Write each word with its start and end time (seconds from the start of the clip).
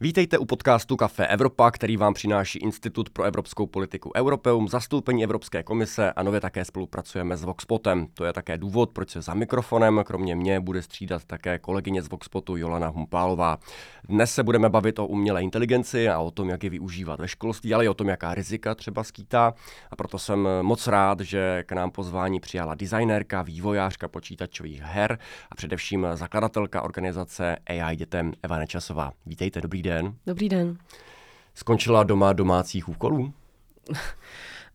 Vítejte 0.00 0.38
u 0.38 0.44
podcastu 0.44 0.96
Café 0.96 1.26
Evropa, 1.26 1.70
který 1.70 1.96
vám 1.96 2.14
přináší 2.14 2.58
Institut 2.58 3.10
pro 3.10 3.24
evropskou 3.24 3.66
politiku 3.66 4.12
Europeum, 4.16 4.68
zastoupení 4.68 5.24
Evropské 5.24 5.62
komise 5.62 6.12
a 6.12 6.22
nově 6.22 6.40
také 6.40 6.64
spolupracujeme 6.64 7.36
s 7.36 7.44
Voxpotem. 7.44 8.06
To 8.14 8.24
je 8.24 8.32
také 8.32 8.58
důvod, 8.58 8.90
proč 8.90 9.10
se 9.10 9.22
za 9.22 9.34
mikrofonem, 9.34 10.02
kromě 10.06 10.36
mě, 10.36 10.60
bude 10.60 10.82
střídat 10.82 11.24
také 11.24 11.58
kolegyně 11.58 12.02
z 12.02 12.08
Voxpotu 12.08 12.56
Jolana 12.56 12.88
Humpálová. 12.88 13.58
Dnes 14.08 14.34
se 14.34 14.42
budeme 14.42 14.68
bavit 14.68 14.98
o 14.98 15.06
umělé 15.06 15.42
inteligenci 15.42 16.08
a 16.08 16.18
o 16.18 16.30
tom, 16.30 16.48
jak 16.48 16.64
ji 16.64 16.70
využívat 16.70 17.20
ve 17.20 17.28
školství, 17.28 17.74
ale 17.74 17.84
i 17.84 17.88
o 17.88 17.94
tom, 17.94 18.08
jaká 18.08 18.34
rizika 18.34 18.74
třeba 18.74 19.04
skýtá. 19.04 19.54
A 19.90 19.96
proto 19.96 20.18
jsem 20.18 20.48
moc 20.62 20.86
rád, 20.86 21.20
že 21.20 21.64
k 21.66 21.72
nám 21.72 21.90
pozvání 21.90 22.40
přijala 22.40 22.74
designérka, 22.74 23.42
vývojářka 23.42 24.08
počítačových 24.08 24.80
her 24.80 25.18
a 25.50 25.54
především 25.54 26.06
zakladatelka 26.14 26.82
organizace 26.82 27.56
AI 27.66 27.96
dětem 27.96 28.32
Eva 28.42 28.58
Nečasová. 28.58 29.12
Vítejte, 29.26 29.60
dobrý 29.60 29.85
den. 29.86 30.14
Dobrý 30.26 30.48
den. 30.48 30.78
Skončila 31.54 32.02
doma 32.04 32.32
domácích 32.32 32.88
úkolů? 32.88 33.32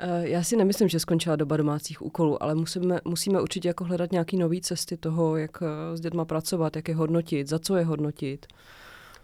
Eh, 0.03 0.29
já 0.29 0.43
si 0.43 0.55
nemyslím, 0.57 0.89
že 0.89 0.99
skončila 0.99 1.35
doba 1.35 1.57
domácích 1.57 2.01
úkolů, 2.01 2.43
ale 2.43 2.55
musíme, 2.55 2.99
musíme 3.05 3.41
určitě 3.41 3.67
jako 3.67 3.83
hledat 3.83 4.11
nějaké 4.11 4.37
nové 4.37 4.61
cesty 4.61 4.97
toho, 4.97 5.37
jak 5.37 5.51
eh, 5.61 5.97
s 5.97 6.01
dětma 6.01 6.25
pracovat, 6.25 6.75
jak 6.75 6.87
je 6.87 6.95
hodnotit, 6.95 7.47
za 7.47 7.59
co 7.59 7.75
je 7.75 7.85
hodnotit. 7.85 8.45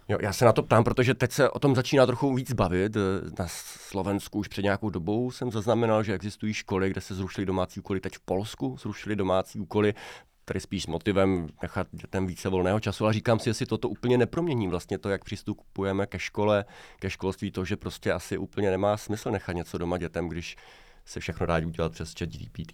Jo, 0.08 0.18
já 0.20 0.32
se 0.32 0.44
na 0.44 0.52
to 0.52 0.62
ptám, 0.62 0.84
protože 0.84 1.14
teď 1.14 1.32
se 1.32 1.50
o 1.50 1.58
tom 1.58 1.74
začíná 1.74 2.06
trochu 2.06 2.34
víc 2.34 2.52
bavit. 2.52 2.96
Eh, 2.96 3.00
na 3.38 3.46
Slovensku 3.48 4.38
už 4.38 4.48
před 4.48 4.62
nějakou 4.62 4.90
dobou 4.90 5.30
jsem 5.30 5.50
zaznamenal, 5.50 6.02
že 6.02 6.14
existují 6.14 6.54
školy, 6.54 6.90
kde 6.90 7.00
se 7.00 7.14
zrušily 7.14 7.46
domácí 7.46 7.80
úkoly. 7.80 8.00
Teď 8.00 8.14
v 8.14 8.20
Polsku 8.20 8.76
zrušili 8.80 9.16
domácí 9.16 9.60
úkoly 9.60 9.94
tady 10.48 10.60
spíš 10.60 10.86
motivem 10.86 11.48
nechat 11.62 11.86
dětem 11.92 12.26
více 12.26 12.48
volného 12.48 12.80
času, 12.80 13.04
ale 13.04 13.12
říkám 13.12 13.38
si, 13.38 13.48
jestli 13.48 13.66
toto 13.66 13.88
úplně 13.88 14.18
nepromění 14.18 14.68
vlastně 14.68 14.98
to, 14.98 15.08
jak 15.08 15.24
přistupujeme 15.24 16.06
ke 16.06 16.18
škole, 16.18 16.64
ke 16.98 17.10
školství, 17.10 17.50
to, 17.50 17.64
že 17.64 17.76
prostě 17.76 18.12
asi 18.12 18.38
úplně 18.38 18.70
nemá 18.70 18.96
smysl 18.96 19.30
nechat 19.30 19.52
něco 19.52 19.78
doma 19.78 19.98
dětem, 19.98 20.28
když 20.28 20.56
se 21.04 21.20
všechno 21.20 21.46
dá 21.46 21.58
udělat 21.66 21.92
přes 21.92 22.14
chat 22.18 22.28
GPT. 22.28 22.72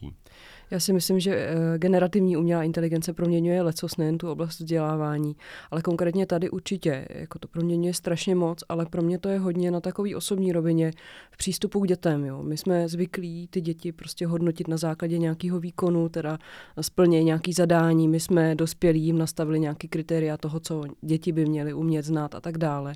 Já 0.70 0.81
si 0.81 0.93
myslím, 0.93 1.20
že 1.20 1.34
eh, 1.34 1.79
generativní 1.79 2.37
umělá 2.37 2.62
inteligence 2.62 3.12
proměňuje 3.12 3.62
lecos 3.62 3.97
nejen 3.97 4.19
tu 4.19 4.31
oblast 4.31 4.59
vzdělávání, 4.59 5.37
ale 5.70 5.83
konkrétně 5.83 6.27
tady 6.27 6.51
určitě. 6.51 7.07
Jako 7.11 7.39
to 7.39 7.48
proměňuje 7.48 7.95
strašně 7.95 8.34
moc, 8.34 8.65
ale 8.69 8.87
pro 8.87 9.03
mě 9.03 9.19
to 9.19 9.29
je 9.29 9.39
hodně 9.39 9.70
na 9.70 9.81
takový 9.81 10.15
osobní 10.15 10.53
rovině 10.53 10.91
v 11.31 11.37
přístupu 11.37 11.81
k 11.81 11.87
dětem. 11.87 12.25
Jo. 12.25 12.42
My 12.42 12.57
jsme 12.57 12.89
zvyklí 12.89 13.48
ty 13.51 13.61
děti 13.61 13.92
prostě 13.92 14.27
hodnotit 14.27 14.69
na 14.69 14.77
základě 14.77 15.19
nějakého 15.19 15.61
výkonu, 15.61 16.09
teda 16.09 16.39
splně 16.81 17.23
nějaký 17.23 17.53
zadání. 17.53 18.09
My 18.09 18.20
jsme 18.20 18.55
dospělí 18.55 19.03
jim 19.03 19.19
nastavili 19.19 19.61
nějaký 19.61 19.89
kritéria 19.89 20.37
toho, 20.37 20.61
co 20.61 20.83
děti 21.03 21.33
by 21.33 21.47
měly 21.47 21.75
umět 21.75 22.05
znát 22.05 22.35
a 22.35 22.41
tak 22.41 22.59
dále. 22.59 22.92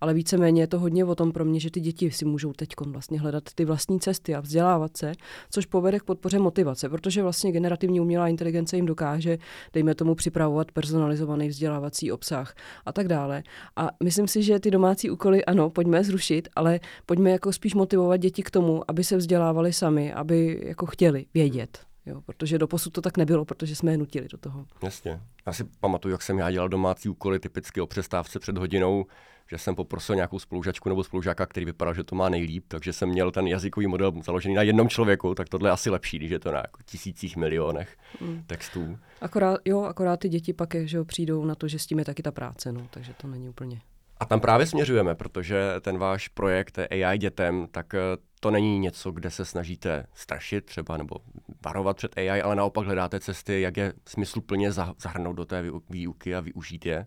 Ale 0.00 0.14
víceméně 0.14 0.62
je 0.62 0.66
to 0.66 0.78
hodně 0.78 1.04
o 1.04 1.14
tom 1.14 1.32
pro 1.32 1.44
mě, 1.44 1.60
že 1.60 1.70
ty 1.70 1.80
děti 1.80 2.10
si 2.10 2.24
můžou 2.24 2.52
teď 2.52 2.68
vlastně 2.86 3.20
hledat 3.20 3.44
ty 3.54 3.64
vlastní 3.64 4.00
cesty 4.00 4.34
a 4.34 4.40
vzdělávat 4.40 4.96
se, 4.96 5.12
což 5.50 5.66
povede 5.66 5.98
k 5.98 6.04
podpoře 6.04 6.38
motivace, 6.38 6.88
protože 6.88 7.11
vlastně 7.20 7.52
generativní 7.52 8.00
umělá 8.00 8.28
inteligence 8.28 8.76
jim 8.76 8.86
dokáže, 8.86 9.38
dejme 9.72 9.94
tomu, 9.94 10.14
připravovat 10.14 10.72
personalizovaný 10.72 11.48
vzdělávací 11.48 12.12
obsah 12.12 12.54
a 12.86 12.92
tak 12.92 13.08
dále. 13.08 13.42
A 13.76 13.88
myslím 14.04 14.28
si, 14.28 14.42
že 14.42 14.60
ty 14.60 14.70
domácí 14.70 15.10
úkoly, 15.10 15.44
ano, 15.44 15.70
pojďme 15.70 16.04
zrušit, 16.04 16.48
ale 16.56 16.80
pojďme 17.06 17.30
jako 17.30 17.52
spíš 17.52 17.74
motivovat 17.74 18.20
děti 18.20 18.42
k 18.42 18.50
tomu, 18.50 18.82
aby 18.88 19.04
se 19.04 19.16
vzdělávali 19.16 19.72
sami, 19.72 20.12
aby 20.12 20.60
jako 20.62 20.86
chtěli 20.86 21.26
vědět. 21.34 21.91
Jo, 22.06 22.20
protože 22.20 22.58
do 22.58 22.68
posud 22.68 22.92
to 22.92 23.00
tak 23.00 23.16
nebylo, 23.16 23.44
protože 23.44 23.76
jsme 23.76 23.90
je 23.90 23.96
nutili 23.96 24.28
do 24.28 24.38
toho. 24.38 24.66
Jasně. 24.82 25.20
Já 25.46 25.52
si 25.52 25.64
pamatuju, 25.64 26.12
jak 26.12 26.22
jsem 26.22 26.38
já 26.38 26.50
dělal 26.50 26.68
domácí 26.68 27.08
úkoly 27.08 27.38
typicky 27.38 27.80
o 27.80 27.86
přestávce 27.86 28.38
před 28.38 28.58
hodinou, 28.58 29.06
že 29.50 29.58
jsem 29.58 29.74
poprosil 29.74 30.14
nějakou 30.14 30.38
spolužačku 30.38 30.88
nebo 30.88 31.04
spolužáka, 31.04 31.46
který 31.46 31.66
vypadal, 31.66 31.94
že 31.94 32.04
to 32.04 32.14
má 32.14 32.28
nejlíp, 32.28 32.64
takže 32.68 32.92
jsem 32.92 33.08
měl 33.08 33.30
ten 33.30 33.46
jazykový 33.46 33.86
model 33.86 34.12
založený 34.24 34.54
na 34.54 34.62
jednom 34.62 34.88
člověku, 34.88 35.34
tak 35.34 35.48
tohle 35.48 35.68
je 35.68 35.72
asi 35.72 35.90
lepší, 35.90 36.18
když 36.18 36.30
je 36.30 36.38
to 36.38 36.52
na 36.52 36.58
jako 36.58 36.80
tisících 36.84 37.36
milionech 37.36 37.96
mm. 38.20 38.42
textů. 38.46 38.98
Akorát, 39.20 39.60
jo, 39.64 39.80
akorát 39.80 40.16
ty 40.16 40.28
děti 40.28 40.52
pak 40.52 40.74
je, 40.74 40.86
že 40.86 40.96
jo, 40.96 41.04
přijdou 41.04 41.44
na 41.44 41.54
to, 41.54 41.68
že 41.68 41.78
s 41.78 41.86
tím 41.86 41.98
je 41.98 42.04
taky 42.04 42.22
ta 42.22 42.32
práce, 42.32 42.72
no, 42.72 42.86
takže 42.90 43.14
to 43.14 43.26
není 43.26 43.48
úplně. 43.48 43.80
A 44.22 44.24
tam 44.24 44.40
právě 44.40 44.66
směřujeme, 44.66 45.14
protože 45.14 45.74
ten 45.80 45.98
váš 45.98 46.28
projekt 46.28 46.78
AI 46.78 47.18
dětem, 47.18 47.66
tak 47.70 47.94
eh, 47.94 47.98
to 48.40 48.50
není 48.50 48.78
něco, 48.78 49.10
kde 49.10 49.30
se 49.30 49.44
snažíte 49.44 50.06
strašit 50.14 50.64
třeba 50.64 50.96
nebo 50.96 51.16
varovat 51.64 51.96
před 51.96 52.18
AI, 52.18 52.42
ale 52.42 52.56
naopak 52.56 52.84
hledáte 52.84 53.20
cesty, 53.20 53.60
jak 53.60 53.76
je 53.76 53.92
smysluplně 54.08 54.72
zahrnout 54.72 55.36
do 55.36 55.44
té 55.44 55.64
výuky 55.90 56.34
a 56.34 56.40
využít 56.40 56.86
je. 56.86 57.06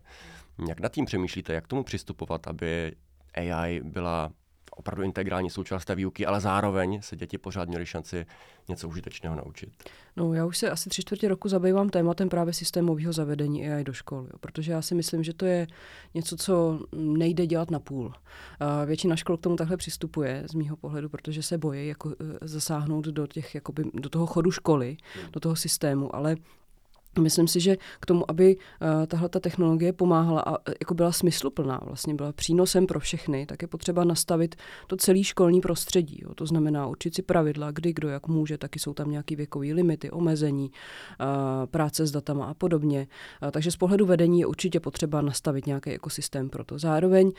Jak 0.68 0.80
nad 0.80 0.92
tím 0.92 1.04
přemýšlíte, 1.04 1.52
jak 1.52 1.66
tomu 1.66 1.84
přistupovat, 1.84 2.48
aby 2.48 2.92
AI 3.34 3.80
byla 3.84 4.32
opravdu 4.76 5.02
integrální 5.02 5.50
součást 5.50 5.84
té 5.84 5.94
výuky, 5.94 6.26
ale 6.26 6.40
zároveň 6.40 7.02
se 7.02 7.16
děti 7.16 7.38
pořád 7.38 7.68
měly 7.68 7.86
šanci 7.86 8.26
něco 8.68 8.88
užitečného 8.88 9.36
naučit. 9.36 9.70
No, 10.16 10.34
já 10.34 10.44
už 10.44 10.58
se 10.58 10.70
asi 10.70 10.88
tři 10.88 11.02
čtvrtě 11.02 11.28
roku 11.28 11.48
zabývám 11.48 11.88
tématem 11.88 12.28
právě 12.28 12.54
systémového 12.54 13.12
zavedení 13.12 13.68
AI 13.68 13.84
do 13.84 13.92
škol, 13.92 14.26
jo, 14.32 14.38
protože 14.40 14.72
já 14.72 14.82
si 14.82 14.94
myslím, 14.94 15.24
že 15.24 15.32
to 15.32 15.46
je 15.46 15.66
něco, 16.14 16.36
co 16.36 16.80
nejde 16.92 17.46
dělat 17.46 17.70
na 17.70 17.78
půl. 17.78 18.12
Většina 18.86 19.16
škol 19.16 19.36
k 19.36 19.40
tomu 19.40 19.56
takhle 19.56 19.76
přistupuje 19.76 20.42
z 20.50 20.54
mýho 20.54 20.76
pohledu, 20.76 21.08
protože 21.08 21.42
se 21.42 21.58
bojí 21.58 21.88
jako, 21.88 22.10
e, 22.10 22.48
zasáhnout 22.48 23.04
do, 23.04 23.26
těch, 23.26 23.54
jakoby, 23.54 23.84
do 23.94 24.08
toho 24.08 24.26
chodu 24.26 24.50
školy, 24.50 24.96
hmm. 25.14 25.32
do 25.32 25.40
toho 25.40 25.56
systému, 25.56 26.16
ale 26.16 26.36
Myslím 27.20 27.48
si, 27.48 27.60
že 27.60 27.76
k 28.00 28.06
tomu, 28.06 28.30
aby 28.30 28.56
uh, 28.56 29.06
tahle 29.06 29.28
ta 29.28 29.40
technologie 29.40 29.92
pomáhala 29.92 30.40
a 30.40 30.50
uh, 30.50 30.74
jako 30.80 30.94
byla 30.94 31.12
smysluplná, 31.12 31.80
vlastně 31.84 32.14
byla 32.14 32.32
přínosem 32.32 32.86
pro 32.86 33.00
všechny, 33.00 33.46
tak 33.46 33.62
je 33.62 33.68
potřeba 33.68 34.04
nastavit 34.04 34.56
to 34.86 34.96
celé 34.96 35.24
školní 35.24 35.60
prostředí. 35.60 36.20
Jo. 36.22 36.34
To 36.34 36.46
znamená 36.46 36.86
určit 36.86 37.14
si 37.14 37.22
pravidla, 37.22 37.70
kdy 37.70 37.92
kdo 37.92 38.08
jak 38.08 38.28
může, 38.28 38.58
taky 38.58 38.78
jsou 38.78 38.94
tam 38.94 39.10
nějaké 39.10 39.36
věkové 39.36 39.66
limity, 39.66 40.10
omezení, 40.10 40.70
uh, 40.70 41.26
práce 41.66 42.06
s 42.06 42.10
datama 42.10 42.44
a 42.44 42.54
podobně. 42.54 43.06
Takže 43.50 43.70
z 43.70 43.76
pohledu 43.76 44.06
vedení 44.06 44.40
je 44.40 44.46
určitě 44.46 44.80
potřeba 44.80 45.22
nastavit 45.22 45.66
nějaký 45.66 45.90
ekosystém 45.90 46.48
pro 46.48 46.64
to. 46.64 46.78
Zároveň 46.78 47.32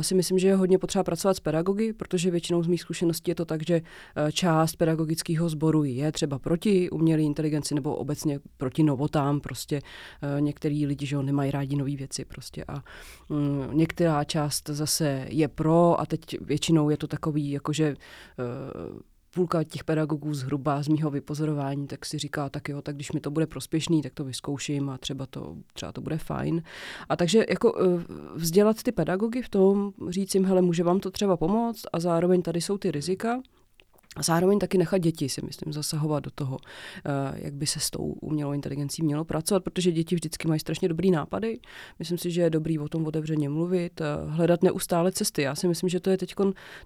si 0.00 0.14
myslím, 0.14 0.38
že 0.38 0.48
je 0.48 0.54
hodně 0.54 0.78
potřeba 0.78 1.04
pracovat 1.04 1.34
s 1.34 1.40
pedagogy, 1.40 1.92
protože 1.92 2.30
většinou 2.30 2.62
z 2.62 2.66
mých 2.66 2.80
zkušeností 2.80 3.30
je 3.30 3.34
to 3.34 3.44
tak, 3.44 3.66
že 3.66 3.82
část 4.32 4.76
pedagogického 4.76 5.48
sboru 5.48 5.84
je 5.84 6.12
třeba 6.12 6.38
proti 6.38 6.90
umělé 6.90 7.22
inteligenci 7.22 7.74
nebo 7.74 7.96
obecně 7.96 8.40
proti 8.56 8.82
novou 8.82 8.99
tam 9.08 9.40
prostě 9.40 9.80
uh, 10.22 10.40
některý 10.40 10.86
lidi, 10.86 11.06
že 11.06 11.16
ho 11.16 11.22
nemají 11.22 11.50
rádi 11.50 11.76
nové 11.76 11.96
věci 11.96 12.24
prostě 12.24 12.64
a 12.68 12.82
um, 13.28 13.68
některá 13.72 14.24
část 14.24 14.68
zase 14.68 15.26
je 15.28 15.48
pro 15.48 16.00
a 16.00 16.06
teď 16.06 16.40
většinou 16.40 16.90
je 16.90 16.96
to 16.96 17.06
takový, 17.06 17.50
jakože 17.50 17.94
uh, 17.94 19.00
půlka 19.34 19.64
těch 19.64 19.84
pedagogů 19.84 20.34
zhruba 20.34 20.82
z 20.82 20.88
mýho 20.88 21.10
vypozorování, 21.10 21.86
tak 21.86 22.06
si 22.06 22.18
říká, 22.18 22.48
tak 22.48 22.68
jo, 22.68 22.82
tak 22.82 22.94
když 22.94 23.12
mi 23.12 23.20
to 23.20 23.30
bude 23.30 23.46
prospěšný, 23.46 24.02
tak 24.02 24.14
to 24.14 24.24
vyzkouším 24.24 24.90
a 24.90 24.98
třeba 24.98 25.26
to, 25.26 25.56
třeba 25.72 25.92
to 25.92 26.00
bude 26.00 26.18
fajn. 26.18 26.62
A 27.08 27.16
takže 27.16 27.44
jako 27.48 27.74
vzdělat 28.34 28.82
ty 28.82 28.92
pedagogy 28.92 29.42
v 29.42 29.48
tom, 29.48 29.92
říct 30.08 30.34
jim, 30.34 30.44
hele, 30.44 30.62
může 30.62 30.82
vám 30.82 31.00
to 31.00 31.10
třeba 31.10 31.36
pomoct 31.36 31.82
a 31.92 32.00
zároveň 32.00 32.42
tady 32.42 32.60
jsou 32.60 32.78
ty 32.78 32.90
rizika, 32.90 33.40
a 34.16 34.22
zároveň 34.22 34.58
taky 34.58 34.78
nechat 34.78 34.98
děti, 34.98 35.28
si 35.28 35.40
myslím, 35.46 35.72
zasahovat 35.72 36.20
do 36.20 36.30
toho, 36.34 36.58
eh, 37.04 37.10
jak 37.34 37.54
by 37.54 37.66
se 37.66 37.80
s 37.80 37.90
tou 37.90 38.02
umělou 38.02 38.52
inteligencí 38.52 39.02
mělo 39.02 39.24
pracovat, 39.24 39.64
protože 39.64 39.92
děti 39.92 40.14
vždycky 40.14 40.48
mají 40.48 40.60
strašně 40.60 40.88
dobrý 40.88 41.10
nápady. 41.10 41.58
Myslím 41.98 42.18
si, 42.18 42.30
že 42.30 42.40
je 42.40 42.50
dobrý 42.50 42.78
o 42.78 42.88
tom 42.88 43.06
otevřeně 43.06 43.48
mluvit, 43.48 44.00
eh, 44.00 44.04
hledat 44.26 44.62
neustále 44.62 45.12
cesty. 45.12 45.42
Já 45.42 45.54
si 45.54 45.68
myslím, 45.68 45.88
že 45.88 46.00
to 46.00 46.10
je 46.10 46.18
teď 46.18 46.34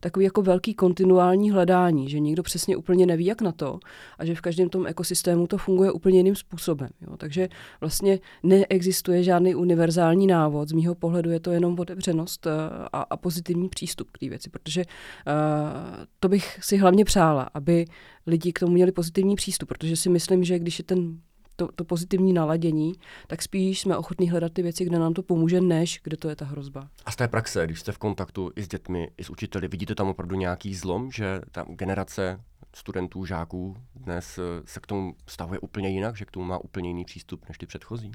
takový 0.00 0.24
jako 0.24 0.42
velký 0.42 0.74
kontinuální 0.74 1.50
hledání, 1.50 2.08
že 2.08 2.20
nikdo 2.20 2.42
přesně 2.42 2.76
úplně 2.76 3.06
neví, 3.06 3.24
jak 3.24 3.42
na 3.42 3.52
to 3.52 3.78
a 4.18 4.24
že 4.24 4.34
v 4.34 4.40
každém 4.40 4.68
tom 4.68 4.86
ekosystému 4.86 5.46
to 5.46 5.58
funguje 5.58 5.92
úplně 5.92 6.18
jiným 6.18 6.36
způsobem. 6.36 6.88
Jo. 7.00 7.16
Takže 7.16 7.48
vlastně 7.80 8.18
neexistuje 8.42 9.22
žádný 9.22 9.54
univerzální 9.54 10.26
návod. 10.26 10.68
Z 10.68 10.72
mýho 10.72 10.94
pohledu 10.94 11.30
je 11.30 11.40
to 11.40 11.50
jenom 11.50 11.78
otevřenost 11.78 12.46
eh, 12.46 12.50
a, 12.92 13.00
a 13.00 13.16
pozitivní 13.16 13.68
přístup 13.68 14.10
k 14.10 14.18
té 14.18 14.28
věci, 14.28 14.50
protože 14.50 14.84
uh, 14.84 16.04
to 16.20 16.28
bych 16.28 16.58
si 16.62 16.76
hlavně 16.76 17.04
přála, 17.14 17.42
aby 17.54 17.84
lidi 18.26 18.52
k 18.52 18.58
tomu 18.58 18.72
měli 18.72 18.92
pozitivní 18.92 19.36
přístup, 19.36 19.68
protože 19.68 19.96
si 19.96 20.08
myslím, 20.08 20.44
že 20.44 20.58
když 20.58 20.78
je 20.78 20.84
ten 20.84 21.20
to, 21.56 21.68
to 21.74 21.84
pozitivní 21.84 22.32
naladění, 22.32 22.92
tak 23.26 23.42
spíš 23.42 23.80
jsme 23.80 23.96
ochotní 23.96 24.30
hledat 24.30 24.52
ty 24.52 24.62
věci, 24.62 24.84
kde 24.84 24.98
nám 24.98 25.14
to 25.14 25.22
pomůže, 25.22 25.60
než 25.60 26.00
kde 26.04 26.16
to 26.16 26.28
je 26.28 26.36
ta 26.36 26.44
hrozba. 26.44 26.88
A 27.06 27.10
z 27.10 27.16
té 27.16 27.28
praxe, 27.28 27.66
když 27.66 27.80
jste 27.80 27.92
v 27.92 27.98
kontaktu 27.98 28.50
i 28.56 28.62
s 28.62 28.68
dětmi, 28.68 29.10
i 29.18 29.24
s 29.24 29.30
učiteli, 29.30 29.68
vidíte 29.68 29.94
tam 29.94 30.08
opravdu 30.08 30.36
nějaký 30.36 30.74
zlom, 30.74 31.10
že 31.10 31.40
ta 31.52 31.66
generace 31.68 32.40
studentů, 32.76 33.24
žáků 33.24 33.76
dnes 33.94 34.38
eh, 34.38 34.42
se 34.64 34.80
k 34.80 34.86
tomu 34.86 35.14
stavuje 35.26 35.60
úplně 35.60 35.88
jinak, 35.88 36.16
že 36.16 36.24
k 36.24 36.30
tomu 36.30 36.46
má 36.46 36.58
úplně 36.58 36.88
jiný 36.88 37.04
přístup 37.04 37.48
než 37.48 37.58
ty 37.58 37.66
předchozí? 37.66 38.12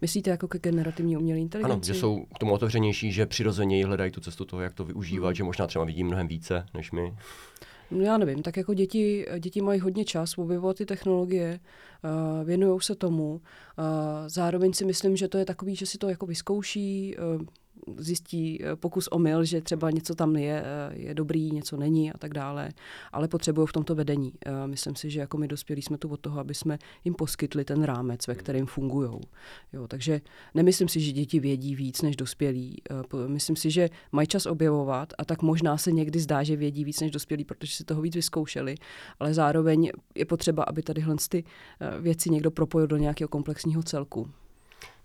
Myslíte 0.00 0.30
jako 0.30 0.48
ke 0.48 0.58
generativní 0.58 1.16
umělé 1.16 1.40
inteligenci? 1.40 1.72
Ano, 1.72 1.80
že 1.84 2.00
jsou 2.00 2.26
k 2.34 2.38
tomu 2.38 2.52
otevřenější, 2.52 3.12
že 3.12 3.26
přirozeně 3.26 3.86
hledají 3.86 4.10
tu 4.12 4.20
cestu 4.20 4.44
toho, 4.44 4.62
jak 4.62 4.74
to 4.74 4.84
využívat, 4.84 5.28
hmm. 5.28 5.34
že 5.34 5.44
možná 5.44 5.66
třeba 5.66 5.84
vidí 5.84 6.04
mnohem 6.04 6.28
více 6.28 6.66
než 6.74 6.92
my. 6.92 7.14
Já 8.00 8.18
nevím, 8.18 8.42
tak 8.42 8.56
jako 8.56 8.74
děti, 8.74 9.26
děti 9.38 9.60
mají 9.60 9.80
hodně 9.80 10.04
čas 10.04 10.38
objevovat 10.38 10.76
ty 10.76 10.86
technologie, 10.86 11.60
uh, 12.04 12.46
věnují 12.46 12.80
se 12.80 12.94
tomu. 12.94 13.30
Uh, 13.32 13.40
zároveň 14.26 14.72
si 14.72 14.84
myslím, 14.84 15.16
že 15.16 15.28
to 15.28 15.38
je 15.38 15.44
takový, 15.44 15.76
že 15.76 15.86
si 15.86 15.98
to 15.98 16.08
jako 16.08 16.26
vyzkouší, 16.26 17.16
uh, 17.36 17.46
zjistí 17.96 18.64
eh, 18.64 18.76
pokus 18.76 19.08
omyl, 19.08 19.44
že 19.44 19.60
třeba 19.60 19.90
něco 19.90 20.14
tam 20.14 20.36
je, 20.36 20.64
je 20.92 21.14
dobrý, 21.14 21.50
něco 21.50 21.76
není 21.76 22.12
a 22.12 22.18
tak 22.18 22.34
dále, 22.34 22.68
ale 23.12 23.28
potřebují 23.28 23.66
v 23.66 23.72
tomto 23.72 23.94
vedení. 23.94 24.32
Myslím 24.66 24.96
si, 24.96 25.10
že 25.10 25.20
jako 25.20 25.38
my 25.38 25.48
dospělí 25.48 25.82
jsme 25.82 25.98
tu 25.98 26.08
od 26.08 26.20
toho, 26.20 26.40
aby 26.40 26.54
jsme 26.54 26.78
jim 27.04 27.14
poskytli 27.14 27.64
ten 27.64 27.82
rámec, 27.82 28.26
ve 28.26 28.34
kterém 28.34 28.66
fungují. 28.66 29.10
takže 29.88 30.20
nemyslím 30.54 30.88
si, 30.88 31.00
že 31.00 31.12
děti 31.12 31.40
vědí 31.40 31.74
víc 31.74 32.02
než 32.02 32.16
dospělí. 32.16 32.76
Myslím 33.26 33.56
si, 33.56 33.70
že 33.70 33.90
mají 34.12 34.28
čas 34.28 34.46
objevovat 34.46 35.12
a 35.18 35.24
tak 35.24 35.42
možná 35.42 35.78
se 35.78 35.92
někdy 35.92 36.20
zdá, 36.20 36.42
že 36.42 36.56
vědí 36.56 36.84
víc 36.84 37.00
než 37.00 37.10
dospělí, 37.10 37.44
protože 37.44 37.72
si 37.72 37.84
toho 37.84 38.02
víc 38.02 38.14
vyzkoušeli, 38.14 38.74
ale 39.20 39.34
zároveň 39.34 39.90
je 40.14 40.24
potřeba, 40.24 40.62
aby 40.62 40.82
tady 40.82 41.02
ty 41.28 41.44
věci 42.00 42.30
někdo 42.30 42.50
propojil 42.50 42.86
do 42.86 42.96
nějakého 42.96 43.28
komplexního 43.28 43.82
celku. 43.82 44.30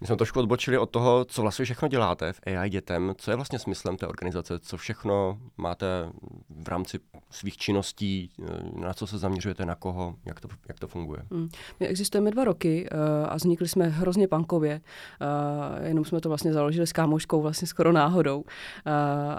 My 0.01 0.07
jsme 0.07 0.15
trošku 0.15 0.39
odbočili 0.39 0.77
od 0.77 0.89
toho, 0.89 1.25
co 1.25 1.41
vlastně 1.41 1.65
všechno 1.65 1.87
děláte 1.87 2.33
v 2.33 2.39
AI 2.45 2.69
dětem. 2.69 3.13
Co 3.17 3.31
je 3.31 3.35
vlastně 3.35 3.59
smyslem 3.59 3.97
té 3.97 4.07
organizace? 4.07 4.59
Co 4.59 4.77
všechno 4.77 5.37
máte 5.57 5.85
v 6.63 6.67
rámci 6.67 6.99
svých 7.29 7.57
činností? 7.57 8.31
Na 8.75 8.93
co 8.93 9.07
se 9.07 9.17
zaměřujete? 9.17 9.65
Na 9.65 9.75
koho? 9.75 10.15
Jak 10.25 10.39
to, 10.39 10.47
jak 10.67 10.79
to 10.79 10.87
funguje? 10.87 11.21
Hmm. 11.31 11.49
My 11.79 11.87
existujeme 11.87 12.31
dva 12.31 12.43
roky 12.43 12.89
uh, 12.91 12.99
a 13.29 13.35
vznikli 13.35 13.67
jsme 13.67 13.87
hrozně 13.87 14.27
pankově. 14.27 14.81
Uh, 15.81 15.85
jenom 15.85 16.05
jsme 16.05 16.21
to 16.21 16.29
vlastně 16.29 16.53
založili 16.53 16.87
s 16.87 16.93
kámoškou 16.93 17.41
vlastně 17.41 17.67
skoro 17.67 17.91
náhodou. 17.91 18.37
Uh, 18.37 18.43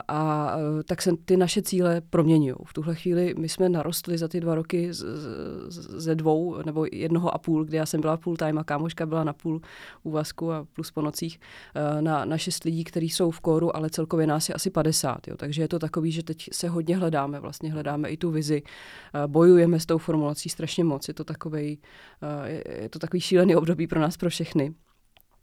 a 0.08 0.52
tak 0.87 1.02
se 1.02 1.10
ty 1.25 1.37
naše 1.37 1.62
cíle 1.62 2.00
proměňují. 2.10 2.55
V 2.64 2.72
tuhle 2.72 2.94
chvíli 2.94 3.34
my 3.38 3.49
jsme 3.49 3.69
narostli 3.69 4.19
za 4.19 4.28
ty 4.28 4.40
dva 4.40 4.55
roky 4.55 4.93
z, 4.93 5.05
z, 5.69 6.02
ze 6.02 6.14
dvou 6.14 6.62
nebo 6.62 6.87
jednoho 6.93 7.34
a 7.34 7.38
půl, 7.38 7.64
kdy 7.64 7.76
já 7.76 7.87
jsem 7.87 8.00
byla 8.00 8.16
full 8.16 8.37
time 8.37 8.58
a 8.58 8.64
kámoška 8.64 9.06
byla 9.06 9.25
na 9.25 9.32
půl 9.32 9.60
úvazku 10.02 10.47
a 10.52 10.66
plus 10.72 10.90
po 10.90 11.02
nocích 11.02 11.40
eh, 11.74 12.02
na, 12.02 12.24
na 12.24 12.38
šest 12.38 12.64
lidí, 12.64 12.84
kteří 12.84 13.08
jsou 13.08 13.30
v 13.30 13.40
kóru, 13.40 13.76
ale 13.76 13.90
celkově 13.90 14.26
nás 14.26 14.48
je 14.48 14.54
asi 14.54 14.70
50. 14.70 15.28
Jo. 15.28 15.36
Takže 15.36 15.62
je 15.62 15.68
to 15.68 15.78
takový, 15.78 16.12
že 16.12 16.22
teď 16.22 16.48
se 16.52 16.68
hodně 16.68 16.96
hledáme, 16.96 17.40
vlastně 17.40 17.72
hledáme 17.72 18.08
i 18.08 18.16
tu 18.16 18.30
vizi, 18.30 18.62
eh, 18.62 19.26
bojujeme 19.26 19.80
s 19.80 19.86
tou 19.86 19.98
formulací 19.98 20.48
strašně 20.48 20.84
moc. 20.84 21.08
Je 21.08 21.14
to 21.14 21.24
takový, 21.24 21.78
eh, 22.22 22.82
je 22.82 22.88
to 22.88 22.98
takový 22.98 23.20
šílený 23.20 23.56
období 23.56 23.86
pro 23.86 24.00
nás, 24.00 24.16
pro 24.16 24.30
všechny 24.30 24.74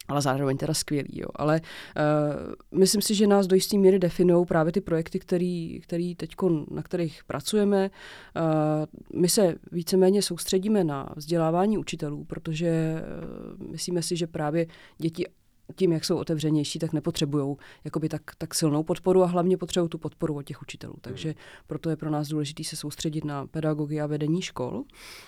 ale 0.08 0.22
zároveň 0.22 0.58
teda 0.58 0.74
skvělý. 0.74 1.20
Jo. 1.20 1.28
Ale 1.36 1.62
uh, 1.62 2.80
myslím 2.80 3.02
si, 3.02 3.16
že 3.16 3.28
nás 3.28 3.48
do 3.48 3.56
jisté 3.56 3.78
míry 3.78 4.00
definují 4.00 4.46
právě 4.46 4.72
ty 4.72 4.82
projekty, 4.82 5.20
který, 5.20 5.80
který 5.80 6.16
teďko, 6.16 6.66
na 6.72 6.84
kterých 6.84 7.24
pracujeme. 7.24 7.90
Uh, 8.36 9.22
my 9.22 9.30
se 9.30 9.56
víceméně 9.72 10.22
soustředíme 10.22 10.84
na 10.84 11.10
vzdělávání 11.16 11.78
učitelů, 11.78 12.24
protože 12.24 13.02
uh, 13.60 13.72
myslíme 13.72 14.02
si, 14.02 14.16
že 14.16 14.28
právě 14.28 14.68
děti 14.98 15.26
tím, 15.76 15.92
jak 15.92 16.06
jsou 16.06 16.18
otevřenější, 16.18 16.80
tak 16.80 16.94
nepotřebují 16.94 17.56
jakoby 17.84 18.10
tak, 18.10 18.22
tak 18.38 18.56
silnou 18.56 18.84
podporu 18.84 19.24
a 19.24 19.26
hlavně 19.26 19.58
potřebují 19.58 19.90
tu 19.90 19.98
podporu 19.98 20.36
od 20.36 20.44
těch 20.44 20.62
učitelů. 20.62 20.96
Takže 21.02 21.30
hmm. 21.30 21.38
proto 21.68 21.90
je 21.90 21.96
pro 21.96 22.10
nás 22.10 22.28
důležité 22.28 22.64
se 22.64 22.76
soustředit 22.76 23.26
na 23.26 23.48
pedagogy 23.48 24.02
a 24.02 24.08
vedení 24.08 24.42
škol. 24.42 24.84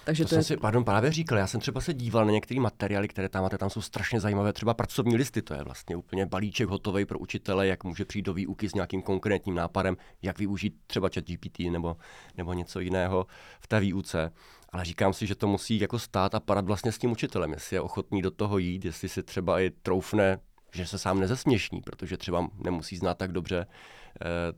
Takže 0.05 0.23
to, 0.23 0.29
to 0.29 0.29
jsem 0.29 0.39
je... 0.39 0.43
si, 0.43 0.57
pardon, 0.57 0.83
právě 0.83 1.11
říkal, 1.11 1.37
já 1.37 1.47
jsem 1.47 1.59
třeba 1.59 1.81
se 1.81 1.93
díval 1.93 2.25
na 2.25 2.31
některé 2.31 2.59
materiály, 2.59 3.07
které 3.07 3.29
tam 3.29 3.43
máte, 3.43 3.57
tam 3.57 3.69
jsou 3.69 3.81
strašně 3.81 4.19
zajímavé, 4.19 4.53
třeba 4.53 4.73
pracovní 4.73 5.17
listy, 5.17 5.41
to 5.41 5.53
je 5.53 5.63
vlastně 5.63 5.95
úplně 5.95 6.25
balíček 6.25 6.69
hotový 6.69 7.05
pro 7.05 7.19
učitele, 7.19 7.67
jak 7.67 7.83
může 7.83 8.05
přijít 8.05 8.25
do 8.25 8.33
výuky 8.33 8.69
s 8.69 8.73
nějakým 8.73 9.01
konkrétním 9.01 9.55
nápadem, 9.55 9.97
jak 10.21 10.39
využít 10.39 10.75
třeba 10.87 11.09
chat 11.13 11.23
GPT 11.23 11.59
nebo, 11.59 11.97
nebo 12.37 12.53
něco 12.53 12.79
jiného 12.79 13.27
v 13.59 13.67
té 13.67 13.79
výuce. 13.79 14.31
Ale 14.69 14.85
říkám 14.85 15.13
si, 15.13 15.27
že 15.27 15.35
to 15.35 15.47
musí 15.47 15.79
jako 15.79 15.99
stát 15.99 16.35
a 16.35 16.39
padat 16.39 16.65
vlastně 16.65 16.91
s 16.91 16.97
tím 16.97 17.11
učitelem, 17.11 17.53
jestli 17.53 17.75
je 17.75 17.81
ochotný 17.81 18.21
do 18.21 18.31
toho 18.31 18.57
jít, 18.57 18.85
jestli 18.85 19.09
si 19.09 19.23
třeba 19.23 19.59
i 19.59 19.69
troufne, 19.69 20.39
že 20.73 20.87
se 20.87 20.97
sám 20.97 21.19
nezesměšní, 21.19 21.81
protože 21.81 22.17
třeba 22.17 22.49
nemusí 22.57 22.97
znát 22.97 23.17
tak 23.17 23.31
dobře 23.31 23.67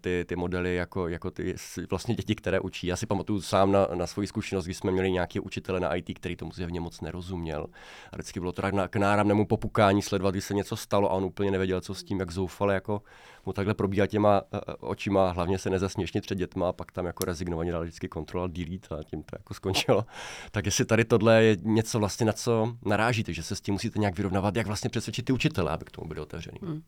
ty, 0.02 0.26
ty 0.28 0.36
modely 0.36 0.76
jako, 0.76 1.08
jako 1.08 1.32
ty 1.32 1.56
vlastně 1.90 2.16
děti, 2.16 2.36
které 2.36 2.60
učí. 2.60 2.88
Já 2.88 2.96
si 2.96 3.06
pamatuju 3.06 3.42
sám 3.42 3.72
na, 3.72 3.88
na 3.94 4.08
svoji 4.08 4.28
zkušenost, 4.28 4.66
když 4.66 4.78
jsme 4.78 4.92
měli 4.92 5.12
nějaký 5.12 5.40
učitele 5.40 5.80
na 5.80 5.96
IT, 5.96 6.10
který 6.16 6.36
tomu 6.36 6.52
zjevně 6.52 6.80
moc 6.80 7.02
nerozuměl. 7.02 7.68
A 8.12 8.16
vždycky 8.16 8.40
bylo 8.40 8.52
to 8.52 8.62
tak 8.62 8.74
na, 8.74 8.88
k 8.88 8.96
náramnému 8.96 9.46
popukání 9.46 10.02
sledovat, 10.02 10.32
když 10.32 10.44
se 10.44 10.54
něco 10.54 10.76
stalo 10.76 11.12
a 11.12 11.14
on 11.14 11.24
úplně 11.24 11.52
nevěděl, 11.52 11.82
co 11.82 11.96
s 11.96 12.04
tím, 12.04 12.20
jak 12.20 12.32
zoufale 12.32 12.74
jako 12.74 13.02
mu 13.46 13.54
takhle 13.54 13.74
probíhá 13.74 14.08
těma 14.08 14.42
uh, 14.42 14.60
očima, 14.80 15.32
hlavně 15.32 15.58
se 15.58 15.70
nezasměšnit 15.70 16.24
před 16.24 16.38
dětma 16.38 16.70
a 16.70 16.74
pak 16.74 16.92
tam 16.92 17.06
jako 17.06 17.26
rezignovaně 17.26 17.72
dal 17.72 17.82
vždycky 17.82 18.08
kontrol 18.08 18.48
delete 18.48 18.96
a 18.96 19.04
tím 19.04 19.24
to 19.24 19.36
jako 19.36 19.54
skončilo. 19.54 20.06
Tak 20.52 20.66
jestli 20.66 20.86
tady 20.86 21.06
tohle 21.06 21.44
je 21.44 21.58
něco 21.62 22.00
vlastně, 22.00 22.26
na 22.26 22.34
co 22.34 22.76
narážíte, 22.86 23.34
že 23.34 23.44
se 23.44 23.56
s 23.56 23.62
tím 23.62 23.74
musíte 23.74 24.00
nějak 24.00 24.18
vyrovnávat, 24.18 24.56
jak 24.56 24.68
vlastně 24.68 24.90
přesvědčit 24.90 25.26
ty 25.26 25.34
učitele, 25.34 25.72
aby 25.72 25.86
k 25.86 25.92
tomu 25.92 26.08
byli 26.08 26.20
otevřený. 26.20 26.58
Hmm. 26.62 26.74
Uh, 26.74 26.82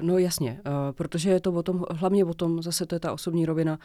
no 0.00 0.18
jasně, 0.18 0.60
uh, 0.66 0.72
protože 0.92 1.30
je 1.30 1.40
to 1.40 1.52
o 1.52 1.62
tom 1.62 1.84
hlavně 1.90 2.24
o 2.24 2.34
tom, 2.34 2.62
zase 2.62 2.86
to 2.86 2.94
je 2.94 3.00
ta 3.00 3.12
osobní 3.12 3.46
rovina, 3.46 3.78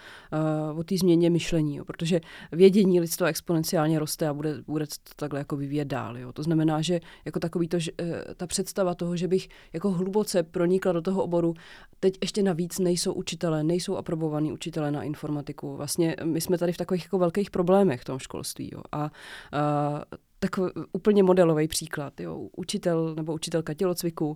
uh, 0.72 0.80
o 0.80 0.84
té 0.84 0.98
změně 0.98 1.30
myšlení, 1.30 1.76
jo, 1.76 1.86
protože 1.86 2.22
vědění 2.52 3.00
lidstva 3.00 3.28
exponenciálně 3.28 4.00
roste 4.00 4.28
a 4.28 4.34
bude, 4.34 4.62
bude 4.68 4.88
to 4.88 4.94
takhle 5.16 5.40
jako 5.40 5.58
vyvíjet 5.58 5.86
dál. 5.86 6.18
Jo. 6.18 6.34
To 6.34 6.44
znamená, 6.44 6.82
že 6.82 7.00
jako 7.26 7.40
takový 7.40 7.68
to, 7.68 7.80
že, 7.80 7.92
uh, 7.92 8.08
ta 8.38 8.48
představa 8.48 8.96
toho, 8.96 9.16
že 9.16 9.28
bych 9.28 9.48
jako 9.74 9.92
hluboce 9.92 10.44
pronikla 10.44 10.92
do 10.92 11.02
toho 11.02 11.24
oboru, 11.24 11.54
teď 12.00 12.18
ještě 12.22 12.44
navíc 12.44 12.80
nejsou 12.80 13.14
učitelé, 13.14 13.64
nejsou 13.64 13.96
aprobovaní 13.96 14.52
učitelé 14.52 14.92
na 14.92 15.04
informatiku. 15.04 15.76
Vlastně 15.76 16.16
my 16.24 16.42
jsme 16.42 16.58
tady 16.58 16.74
v 16.74 16.78
takových 16.78 17.04
jako 17.04 17.18
velkých 17.18 17.52
problémech 17.52 18.02
v 18.02 18.06
tom 18.06 18.20
školství. 18.20 18.70
Jo. 18.74 18.82
A 18.92 19.04
uh, 19.04 20.00
tak 20.44 20.60
úplně 20.92 21.24
modelový 21.24 21.68
příklad. 21.68 22.20
Jo. 22.20 22.48
Učitel 22.58 23.16
nebo 23.16 23.34
učitelka 23.34 23.74
tělocviku, 23.74 24.30
uh, 24.30 24.36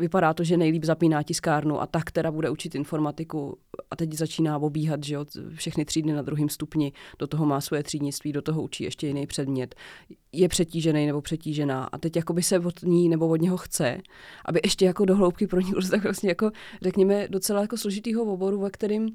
vypadá 0.00 0.34
to, 0.34 0.44
že 0.44 0.56
nejlíp 0.56 0.84
zapíná 0.84 1.22
tiskárnu 1.22 1.80
a 1.80 1.86
tak 1.86 2.10
teda 2.10 2.30
bude 2.30 2.50
učit 2.50 2.74
informatiku 2.74 3.58
a 3.90 3.96
teď 3.96 4.12
začíná 4.12 4.58
obíhat 4.58 5.04
že 5.04 5.14
jo, 5.14 5.24
všechny 5.54 5.84
třídny 5.84 6.12
na 6.12 6.22
druhém 6.22 6.48
stupni, 6.48 6.92
do 7.18 7.26
toho 7.26 7.46
má 7.46 7.60
svoje 7.60 7.82
třídnictví, 7.82 8.32
do 8.32 8.42
toho 8.42 8.62
učí 8.62 8.84
ještě 8.84 9.06
jiný 9.06 9.26
předmět 9.26 9.74
je 10.32 10.48
přetížený 10.48 11.06
nebo 11.06 11.20
přetížená 11.20 11.84
a 11.84 11.98
teď 11.98 12.16
jakoby 12.16 12.42
se 12.42 12.58
od 12.58 12.82
ní 12.82 13.08
nebo 13.08 13.28
od 13.28 13.40
něho 13.40 13.56
chce, 13.56 13.98
aby 14.44 14.60
ještě 14.64 14.84
jako 14.84 15.04
do 15.04 15.16
hloubky 15.16 15.46
pronikl 15.46 15.88
tak 15.90 16.02
vlastně 16.02 16.28
jako, 16.28 16.50
řekněme, 16.82 17.28
docela 17.28 17.60
jako 17.60 17.76
složitýho 17.76 18.22
oboru, 18.22 18.60
ve 18.60 18.70
kterým 18.70 19.04
uh, 19.04 19.10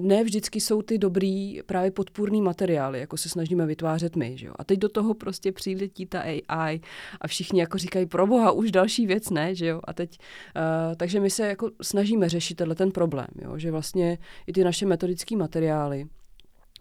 ne 0.00 0.24
vždycky 0.24 0.60
jsou 0.60 0.82
ty 0.82 0.98
dobrý 0.98 1.62
právě 1.66 1.90
podpůrný 1.90 2.42
materiály, 2.42 3.00
jako 3.00 3.16
se 3.16 3.28
snažíme 3.28 3.66
vytvářet 3.66 4.16
my. 4.16 4.38
Že 4.38 4.46
jo? 4.46 4.54
A 4.56 4.64
teď 4.66 4.78
do 4.78 4.88
toho 4.88 5.14
prostě 5.14 5.52
přiletí 5.52 6.06
ta 6.06 6.20
AI 6.20 6.80
a 7.20 7.26
všichni 7.26 7.60
jako 7.60 7.78
říkají, 7.78 8.06
pro 8.06 8.26
boha, 8.26 8.50
už 8.50 8.70
další 8.70 9.06
věc 9.06 9.30
ne, 9.30 9.54
že 9.54 9.66
jo? 9.66 9.80
A 9.84 9.92
teď, 9.92 10.18
uh, 10.18 10.94
takže 10.96 11.20
my 11.20 11.30
se 11.30 11.46
jako 11.46 11.70
snažíme 11.82 12.28
řešit 12.28 12.54
tenhle 12.54 12.74
ten 12.74 12.90
problém, 12.90 13.28
jo? 13.42 13.58
že 13.58 13.70
vlastně 13.70 14.18
i 14.46 14.52
ty 14.52 14.64
naše 14.64 14.86
metodické 14.86 15.36
materiály, 15.36 16.06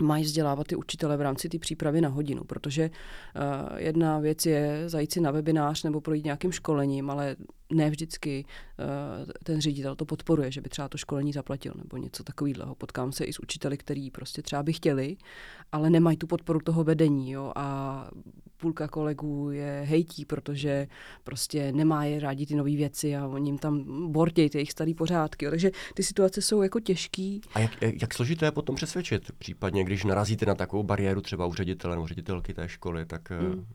mají 0.01 0.23
vzdělávat 0.23 0.67
ty 0.67 0.75
učitele 0.75 1.17
v 1.17 1.21
rámci 1.21 1.49
té 1.49 1.59
přípravy 1.59 2.01
na 2.01 2.09
hodinu, 2.09 2.43
protože 2.43 2.89
uh, 2.89 3.77
jedna 3.77 4.19
věc 4.19 4.45
je 4.45 4.83
zajít 4.89 5.13
si 5.13 5.21
na 5.21 5.31
webinář 5.31 5.83
nebo 5.83 6.01
projít 6.01 6.25
nějakým 6.25 6.51
školením, 6.51 7.09
ale 7.09 7.35
ne 7.73 7.89
vždycky 7.89 8.45
uh, 8.45 9.31
ten 9.43 9.61
ředitel 9.61 9.95
to 9.95 10.05
podporuje, 10.05 10.51
že 10.51 10.61
by 10.61 10.69
třeba 10.69 10.89
to 10.89 10.97
školení 10.97 11.33
zaplatil 11.33 11.73
nebo 11.75 11.97
něco 11.97 12.23
takového. 12.23 12.75
Potkám 12.75 13.11
se 13.11 13.23
i 13.23 13.33
s 13.33 13.39
učiteli, 13.39 13.77
který 13.77 14.11
prostě 14.11 14.41
třeba 14.41 14.63
by 14.63 14.73
chtěli, 14.73 15.17
ale 15.71 15.89
nemají 15.89 16.17
tu 16.17 16.27
podporu 16.27 16.59
toho 16.59 16.83
vedení 16.83 17.31
jo, 17.31 17.51
a 17.55 18.09
půlka 18.57 18.87
kolegů 18.87 19.51
je 19.51 19.83
hejtí, 19.85 20.25
protože 20.25 20.87
prostě 21.23 21.71
nemá 21.71 22.05
je 22.05 22.19
rádi 22.19 22.45
ty 22.45 22.55
nové 22.55 22.75
věci 22.75 23.15
a 23.15 23.27
oni 23.27 23.49
jim 23.49 23.57
tam 23.57 23.83
bortějí 24.11 24.49
ty 24.49 24.57
jejich 24.57 24.71
staré 24.71 24.93
pořádky. 24.97 25.45
Jo. 25.45 25.51
Takže 25.51 25.71
ty 25.93 26.03
situace 26.03 26.41
jsou 26.41 26.61
jako 26.61 26.79
těžký. 26.79 27.41
A 27.53 27.59
jak, 27.59 27.71
jak 27.81 28.13
složité 28.13 28.45
je 28.45 28.51
potom 28.51 28.75
přesvědčit? 28.75 29.31
Případně, 29.37 29.83
když 29.83 30.03
narazíte 30.03 30.45
na 30.45 30.55
takovou 30.55 30.83
bariéru 30.83 31.21
třeba 31.21 31.45
u 31.45 31.53
ředitele 31.53 31.95
nebo 31.95 32.07
ředitelky 32.07 32.53
té 32.53 32.69
školy, 32.69 33.05
tak 33.05 33.31
eh, 33.31 33.39
hmm. 33.39 33.65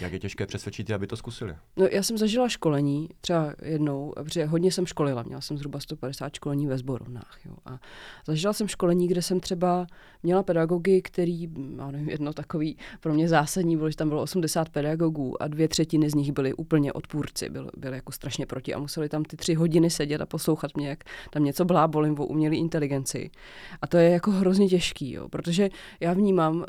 Jak 0.00 0.12
je 0.12 0.18
těžké 0.18 0.46
přesvědčit, 0.46 0.90
aby 0.90 1.06
to 1.06 1.16
zkusili? 1.16 1.54
No, 1.76 1.86
já 1.90 2.02
jsem 2.02 2.18
zažila 2.18 2.48
školení, 2.48 3.08
třeba 3.20 3.54
jednou, 3.62 4.12
protože 4.24 4.44
hodně 4.44 4.72
jsem 4.72 4.86
školila, 4.86 5.22
měla 5.22 5.40
jsem 5.40 5.58
zhruba 5.58 5.80
150 5.80 6.34
školení 6.34 6.66
ve 6.66 6.78
sborovnách. 6.78 7.38
Jo, 7.44 7.52
a 7.64 7.78
zažila 8.26 8.52
jsem 8.52 8.68
školení, 8.68 9.08
kde 9.08 9.22
jsem 9.22 9.40
třeba 9.40 9.86
měla 10.22 10.42
pedagogy, 10.42 11.02
který, 11.02 11.48
já 11.78 11.90
nevím, 11.90 12.08
jedno 12.08 12.32
takový 12.32 12.76
pro 13.00 13.14
mě 13.14 13.28
zásadní 13.28 13.76
bylo, 13.76 13.90
že 13.90 13.96
tam 13.96 14.08
bylo 14.08 14.22
80 14.22 14.68
pedagogů 14.68 15.42
a 15.42 15.48
dvě 15.48 15.68
třetiny 15.68 16.10
z 16.10 16.14
nich 16.14 16.32
byly 16.32 16.54
úplně 16.54 16.92
odpůrci, 16.92 17.48
byly, 17.48 17.68
byly 17.76 17.96
jako 17.96 18.12
strašně 18.12 18.46
proti 18.46 18.74
a 18.74 18.78
museli 18.78 19.08
tam 19.08 19.24
ty 19.24 19.36
tři 19.36 19.54
hodiny 19.54 19.90
sedět 19.90 20.20
a 20.20 20.26
poslouchat 20.26 20.76
mě, 20.76 20.88
jak 20.88 21.04
tam 21.30 21.44
něco 21.44 21.64
blábolím 21.64 22.20
o 22.20 22.26
umělé 22.26 22.56
inteligenci. 22.56 23.30
A 23.82 23.86
to 23.86 23.96
je 23.96 24.10
jako 24.10 24.30
hrozně 24.30 24.68
těžký, 24.68 25.12
jo, 25.12 25.28
protože 25.28 25.68
já 26.00 26.12
vnímám, 26.12 26.56
uh, 26.56 26.64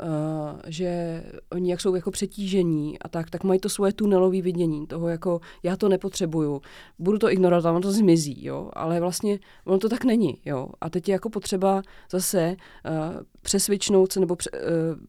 že 0.66 1.22
oni 1.52 1.70
jak 1.70 1.80
jsou 1.80 1.94
jako 1.94 2.10
přetížení 2.10 2.98
a 2.98 3.08
tak, 3.10 3.30
tak 3.30 3.44
mají 3.44 3.60
to 3.60 3.68
svoje 3.68 3.92
tunelové 3.92 4.42
vidění 4.42 4.86
toho, 4.86 5.08
jako 5.08 5.40
já 5.62 5.76
to 5.76 5.88
nepotřebuju, 5.88 6.60
budu 6.98 7.18
to 7.18 7.30
ignorovat, 7.30 7.64
ono 7.64 7.80
to 7.80 7.92
zmizí, 7.92 8.44
jo, 8.44 8.70
ale 8.72 9.00
vlastně 9.00 9.38
ono 9.64 9.78
to 9.78 9.88
tak 9.88 10.04
není, 10.04 10.38
jo. 10.44 10.68
A 10.80 10.90
teď 10.90 11.08
je 11.08 11.12
jako 11.12 11.30
potřeba 11.30 11.82
zase 12.10 12.56
uh, 12.56 13.22
přesvědčnout 13.42 14.12
se 14.12 14.20
nebo 14.20 14.36
pře, 14.36 14.50
uh, 14.50 14.58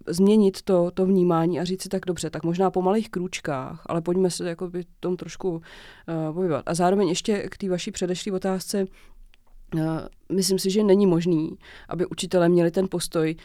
změnit 0.08 0.62
to, 0.62 0.92
to 0.92 1.06
vnímání 1.06 1.60
a 1.60 1.64
říct 1.64 1.84
si 1.84 1.90
tak 1.90 2.06
dobře, 2.06 2.30
tak 2.30 2.44
možná 2.44 2.72
po 2.72 2.82
malých 2.82 3.10
krůčkách, 3.10 3.84
ale 3.86 4.02
pojďme 4.02 4.30
se 4.30 4.50
jako 4.50 4.70
by 4.70 4.84
tom 5.00 5.18
trošku 5.18 5.50
uh, 5.52 6.34
povívat. 6.34 6.64
A 6.66 6.74
zároveň 6.74 7.10
ještě 7.10 7.50
k 7.50 7.58
té 7.58 7.70
vaší 7.70 7.92
předešlé 7.92 8.32
otázce, 8.34 8.86
uh, 9.76 9.82
myslím 10.32 10.60
si, 10.60 10.72
že 10.72 10.84
není 10.84 11.06
možný, 11.06 11.58
aby 11.90 12.06
učitelé 12.06 12.50
měli 12.50 12.72
ten 12.72 12.88
postoj 12.90 13.36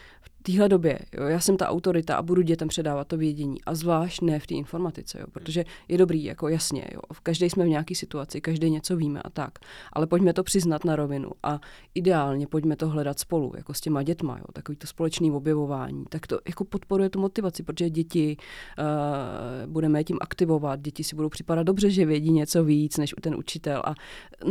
téhle 0.47 0.69
době, 0.69 0.99
jo, 1.17 1.23
já 1.23 1.39
jsem 1.39 1.57
ta 1.57 1.69
autorita 1.69 2.15
a 2.15 2.21
budu 2.21 2.41
dětem 2.41 2.67
předávat 2.67 3.07
to 3.07 3.17
vědění. 3.17 3.61
A 3.65 3.75
zvlášť 3.75 4.21
ne 4.21 4.39
v 4.39 4.47
té 4.47 4.55
informatice, 4.55 5.19
jo, 5.19 5.25
protože 5.31 5.65
je 5.87 5.97
dobrý, 5.97 6.23
jako 6.23 6.47
jasně, 6.47 6.87
jo, 6.93 6.99
v 7.13 7.19
každé 7.21 7.45
jsme 7.45 7.65
v 7.65 7.67
nějaké 7.67 7.95
situaci, 7.95 8.41
každý 8.41 8.69
něco 8.69 8.95
víme 8.97 9.21
a 9.21 9.29
tak. 9.29 9.59
Ale 9.93 10.07
pojďme 10.07 10.33
to 10.33 10.43
přiznat 10.43 10.85
na 10.85 10.95
rovinu 10.95 11.31
a 11.43 11.59
ideálně 11.95 12.47
pojďme 12.47 12.75
to 12.75 12.89
hledat 12.89 13.19
spolu, 13.19 13.53
jako 13.57 13.73
s 13.73 13.81
těma 13.81 14.03
dětma, 14.03 14.37
jo, 14.37 14.45
takový 14.53 14.75
to 14.75 14.87
společný 14.87 15.31
objevování. 15.31 16.05
Tak 16.09 16.27
to 16.27 16.39
jako 16.47 16.65
podporuje 16.65 17.09
tu 17.09 17.19
motivaci, 17.19 17.63
protože 17.63 17.89
děti 17.89 18.37
uh, 18.79 19.71
budeme 19.71 20.03
tím 20.03 20.17
aktivovat, 20.21 20.81
děti 20.81 21.03
si 21.03 21.15
budou 21.15 21.29
připadat 21.29 21.63
dobře, 21.63 21.89
že 21.89 22.05
vědí 22.05 22.31
něco 22.31 22.63
víc 22.63 22.97
než 22.97 23.15
ten 23.21 23.35
učitel 23.35 23.81
a 23.85 23.93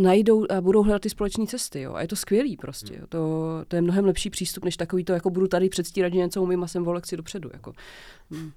najdou 0.00 0.46
a 0.50 0.60
budou 0.60 0.82
hledat 0.82 1.02
ty 1.02 1.10
společné 1.10 1.46
cesty. 1.46 1.80
Jo. 1.80 1.94
A 1.94 2.02
je 2.02 2.08
to 2.08 2.16
skvělý 2.16 2.56
prostě. 2.56 2.94
Jo. 2.94 3.06
To, 3.08 3.46
to 3.68 3.76
je 3.76 3.82
mnohem 3.82 4.04
lepší 4.04 4.30
přístup, 4.30 4.64
než 4.64 4.76
takový 4.76 5.04
to, 5.04 5.12
jako 5.12 5.30
budu 5.30 5.48
tady 5.48 5.68
před 5.68 5.85
předstírat, 5.86 6.12
že 6.12 6.18
něco 6.18 6.42
umím 6.42 6.62
a 6.62 6.66
jsem 6.66 6.84
v 6.84 6.88
lekci 6.88 7.16
dopředu. 7.16 7.50
Jako. 7.52 7.72
Hmm. 8.30 8.52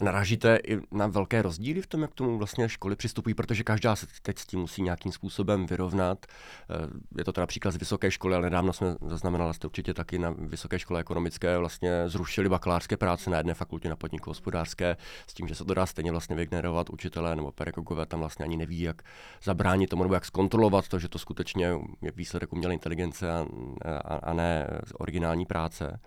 Narážíte 0.00 0.58
i 0.66 0.78
na 0.90 1.06
velké 1.06 1.42
rozdíly 1.42 1.82
v 1.82 1.86
tom, 1.86 2.02
jak 2.02 2.14
tomu 2.14 2.38
vlastně 2.38 2.68
školy 2.68 2.96
přistupují, 2.96 3.34
protože 3.34 3.64
každá 3.64 3.96
se 3.96 4.06
teď 4.22 4.38
s 4.38 4.46
tím 4.46 4.60
musí 4.60 4.82
nějakým 4.82 5.12
způsobem 5.12 5.66
vyrovnat. 5.66 6.26
Eh, 6.26 6.74
je 7.18 7.24
to 7.24 7.32
teda 7.32 7.42
například 7.42 7.70
z 7.70 7.76
vysoké 7.76 8.10
školy, 8.10 8.34
ale 8.34 8.42
nedávno 8.42 8.72
jsme 8.72 8.96
zaznamenali, 9.06 9.54
jste 9.54 9.66
určitě 9.66 9.94
taky 9.94 10.18
na 10.18 10.34
Vysoké 10.38 10.78
škole 10.78 11.00
ekonomické 11.00 11.58
vlastně 11.58 12.08
zrušili 12.08 12.48
bakalářské 12.48 12.96
práce 12.96 13.30
na 13.30 13.36
jedné 13.36 13.54
fakultě 13.54 13.88
na 13.88 13.96
podniku 13.96 14.30
hospodářské 14.30 14.96
s 15.26 15.34
tím, 15.34 15.48
že 15.48 15.54
se 15.54 15.64
to 15.64 15.74
dá 15.74 15.86
stejně 15.86 16.10
vlastně 16.10 16.36
vygenerovat 16.36 16.90
učitelé 16.90 17.36
nebo 17.36 17.52
pedagogové 17.52 18.06
tam 18.06 18.20
vlastně 18.20 18.44
ani 18.44 18.56
neví, 18.56 18.80
jak 18.80 19.02
zabránit 19.42 19.90
tomu 19.90 20.02
nebo 20.02 20.14
jak 20.14 20.24
zkontrolovat 20.24 20.88
to, 20.88 20.98
že 20.98 21.08
to 21.08 21.18
skutečně 21.18 21.66
je 22.02 22.12
výsledek 22.16 22.52
umělé 22.52 22.74
inteligence 22.74 23.32
a, 23.32 23.46
a, 23.84 24.16
a 24.16 24.32
ne 24.32 24.66
originální 24.98 25.46
práce 25.46 26.00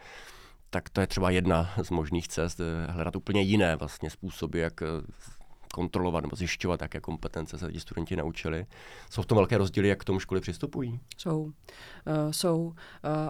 tak 0.70 0.90
to 0.90 1.02
je 1.02 1.08
třeba 1.08 1.30
jedna 1.30 1.74
z 1.84 1.90
možných 1.90 2.28
cest, 2.28 2.60
eh, 2.60 2.92
hledat 2.92 3.16
úplně 3.16 3.42
jiné 3.42 3.76
vlastně 3.76 4.10
způsoby, 4.10 4.62
jak 4.62 4.82
eh, 4.82 4.86
kontrolovat 5.74 6.24
nebo 6.24 6.36
zjišťovat, 6.36 6.82
jaké 6.82 7.00
kompetence 7.00 7.58
se 7.58 7.72
ti 7.72 7.80
studenti 7.80 8.16
naučili. 8.16 8.66
Jsou 9.10 9.22
v 9.22 9.26
tom 9.26 9.36
velké 9.36 9.58
rozdíly, 9.58 9.88
jak 9.88 10.00
k 10.00 10.04
tomu 10.04 10.20
školy 10.20 10.42
přistupují? 10.42 11.00
Jsou. 11.18 11.42
Uh, 11.44 11.52
jsou. 12.32 12.62
Uh, 12.66 12.74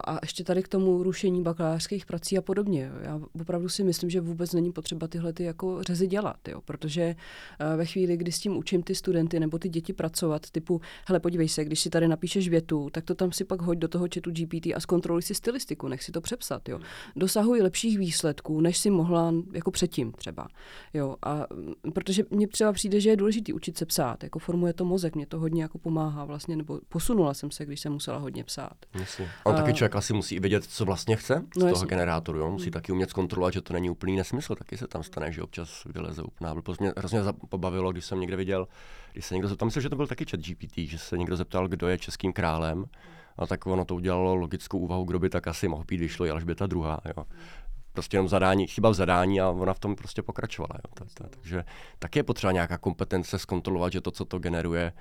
a 0.08 0.20
ještě 0.22 0.44
tady 0.44 0.64
k 0.64 0.68
tomu 0.68 1.04
rušení 1.04 1.44
bakalářských 1.44 2.06
prací 2.06 2.38
a 2.38 2.42
podobně. 2.42 2.92
Já 3.02 3.20
opravdu 3.42 3.70
si 3.70 3.84
myslím, 3.84 4.10
že 4.10 4.22
vůbec 4.22 4.54
není 4.54 4.72
potřeba 4.72 5.08
tyhle 5.08 5.34
ty 5.34 5.44
jako 5.44 5.84
řezy 5.84 6.08
dělat, 6.08 6.48
jo? 6.48 6.62
protože 6.62 7.16
uh, 7.16 7.78
ve 7.78 7.86
chvíli, 7.86 8.18
kdy 8.18 8.32
s 8.32 8.40
tím 8.40 8.58
učím 8.58 8.84
ty 8.84 8.96
studenty 8.96 9.40
nebo 9.40 9.60
ty 9.60 9.70
děti 9.70 9.94
pracovat, 9.94 10.50
typu, 10.50 10.82
hele, 11.06 11.20
podívej 11.20 11.50
se, 11.50 11.66
když 11.66 11.80
si 11.80 11.90
tady 11.90 12.08
napíšeš 12.08 12.50
větu, 12.50 12.90
tak 12.90 13.06
to 13.06 13.16
tam 13.16 13.32
si 13.32 13.46
pak 13.46 13.62
hoď 13.62 13.78
do 13.78 13.88
toho 13.88 14.08
chatu 14.14 14.32
GPT 14.32 14.68
a 14.76 14.80
zkontroluj 14.80 15.22
si 15.22 15.36
stylistiku, 15.36 15.88
nech 15.88 16.04
si 16.04 16.12
to 16.12 16.22
přepsat. 16.22 16.70
Jo? 16.70 16.80
Dosahuj 17.16 17.62
lepších 17.62 17.98
výsledků, 17.98 18.62
než 18.62 18.78
si 18.78 18.90
mohla 18.90 19.34
jako 19.54 19.72
předtím 19.72 20.12
třeba. 20.12 20.48
Jo? 20.94 21.16
A 21.26 21.48
protože 21.94 22.24
mně 22.32 22.48
třeba 22.48 22.74
přijde, 22.74 23.02
že 23.02 23.10
je 23.10 23.16
důležitý 23.16 23.54
učit 23.54 23.78
se 23.78 23.86
psát, 23.86 24.24
jako 24.24 24.40
formuje 24.40 24.74
to 24.74 24.86
mozek, 24.86 25.16
mě 25.16 25.26
to 25.26 25.40
hodně 25.40 25.62
jako 25.62 25.78
pomáhá 25.78 26.26
vlastně, 26.26 26.56
nebo 26.56 26.80
posunula 26.90 27.34
jsem 27.34 27.52
se, 27.52 27.66
když 27.66 27.80
jsem 27.80 27.94
musela 27.94 28.18
hodně 28.18 28.44
psát. 28.44 28.74
Jasně. 28.94 29.30
On 29.44 29.56
a... 29.56 29.58
taky 29.58 29.74
člověk 29.74 29.96
asi 29.96 30.14
musí 30.14 30.40
vědět, 30.40 30.64
co 30.64 30.86
vlastně 30.86 31.16
chce 31.16 31.34
z 31.34 31.58
no, 31.58 31.60
toho 31.60 31.70
jasně. 31.70 31.88
generátoru, 31.88 32.40
jo? 32.40 32.52
musí 32.52 32.66
hmm. 32.66 32.72
taky 32.72 32.92
umět 32.92 33.10
zkontrolovat, 33.10 33.54
že 33.54 33.62
to 33.62 33.74
není 33.74 33.90
úplný 33.90 34.16
nesmysl, 34.16 34.56
taky 34.56 34.78
se 34.78 34.88
tam 34.88 35.04
stane, 35.04 35.32
že 35.32 35.44
občas 35.44 35.84
vyleze 35.86 36.24
úplná 36.24 36.54
blbost. 36.54 36.80
Mě 36.80 36.94
hrozně 36.98 37.20
pobavilo, 37.50 37.92
když 37.92 38.06
jsem 38.06 38.20
někde 38.20 38.36
viděl, 38.36 38.68
když 39.14 39.26
se 39.26 39.34
někdo 39.34 39.48
zeptal, 39.48 39.66
myslím, 39.66 39.84
že 39.84 39.90
to 39.90 39.96
byl 39.96 40.08
taky 40.08 40.26
chat 40.26 40.40
GPT, 40.40 40.78
že 40.78 40.98
se 40.98 41.18
někdo 41.18 41.36
zeptal, 41.36 41.68
kdo 41.68 41.88
je 41.88 41.98
českým 41.98 42.34
králem, 42.34 42.86
a 43.38 43.48
tak 43.48 43.68
ono 43.68 43.86
to 43.86 43.96
udělalo 43.96 44.36
logickou 44.36 44.80
úvahu, 44.80 45.04
kdo 45.04 45.20
by 45.20 45.30
tak 45.30 45.48
asi 45.48 45.68
mohl 45.68 45.84
být, 45.88 46.00
vyšlo 46.00 46.26
i 46.26 46.30
Alžběta 46.30 46.68
druhá. 46.68 47.00
Jo 47.06 47.24
prostě 47.94 48.18
jenom 48.18 48.28
zadání, 48.28 48.68
chyba 48.68 48.90
v 48.90 48.94
zadání 48.94 49.42
a 49.42 49.50
ona 49.50 49.74
v 49.74 49.80
tom 49.80 49.96
prostě 49.96 50.22
pokračovala. 50.22 50.76
Jo. 50.76 50.94
Ta, 50.94 51.06
ta, 51.14 51.30
takže 51.30 51.64
taky 52.00 52.20
je 52.20 52.24
potřeba 52.24 52.52
nějaká 52.52 52.78
kompetence 52.78 53.40
zkontrolovat, 53.40 53.94
že 53.94 54.02
to, 54.02 54.12
co 54.12 54.26
to 54.26 54.40
generuje, 54.40 54.94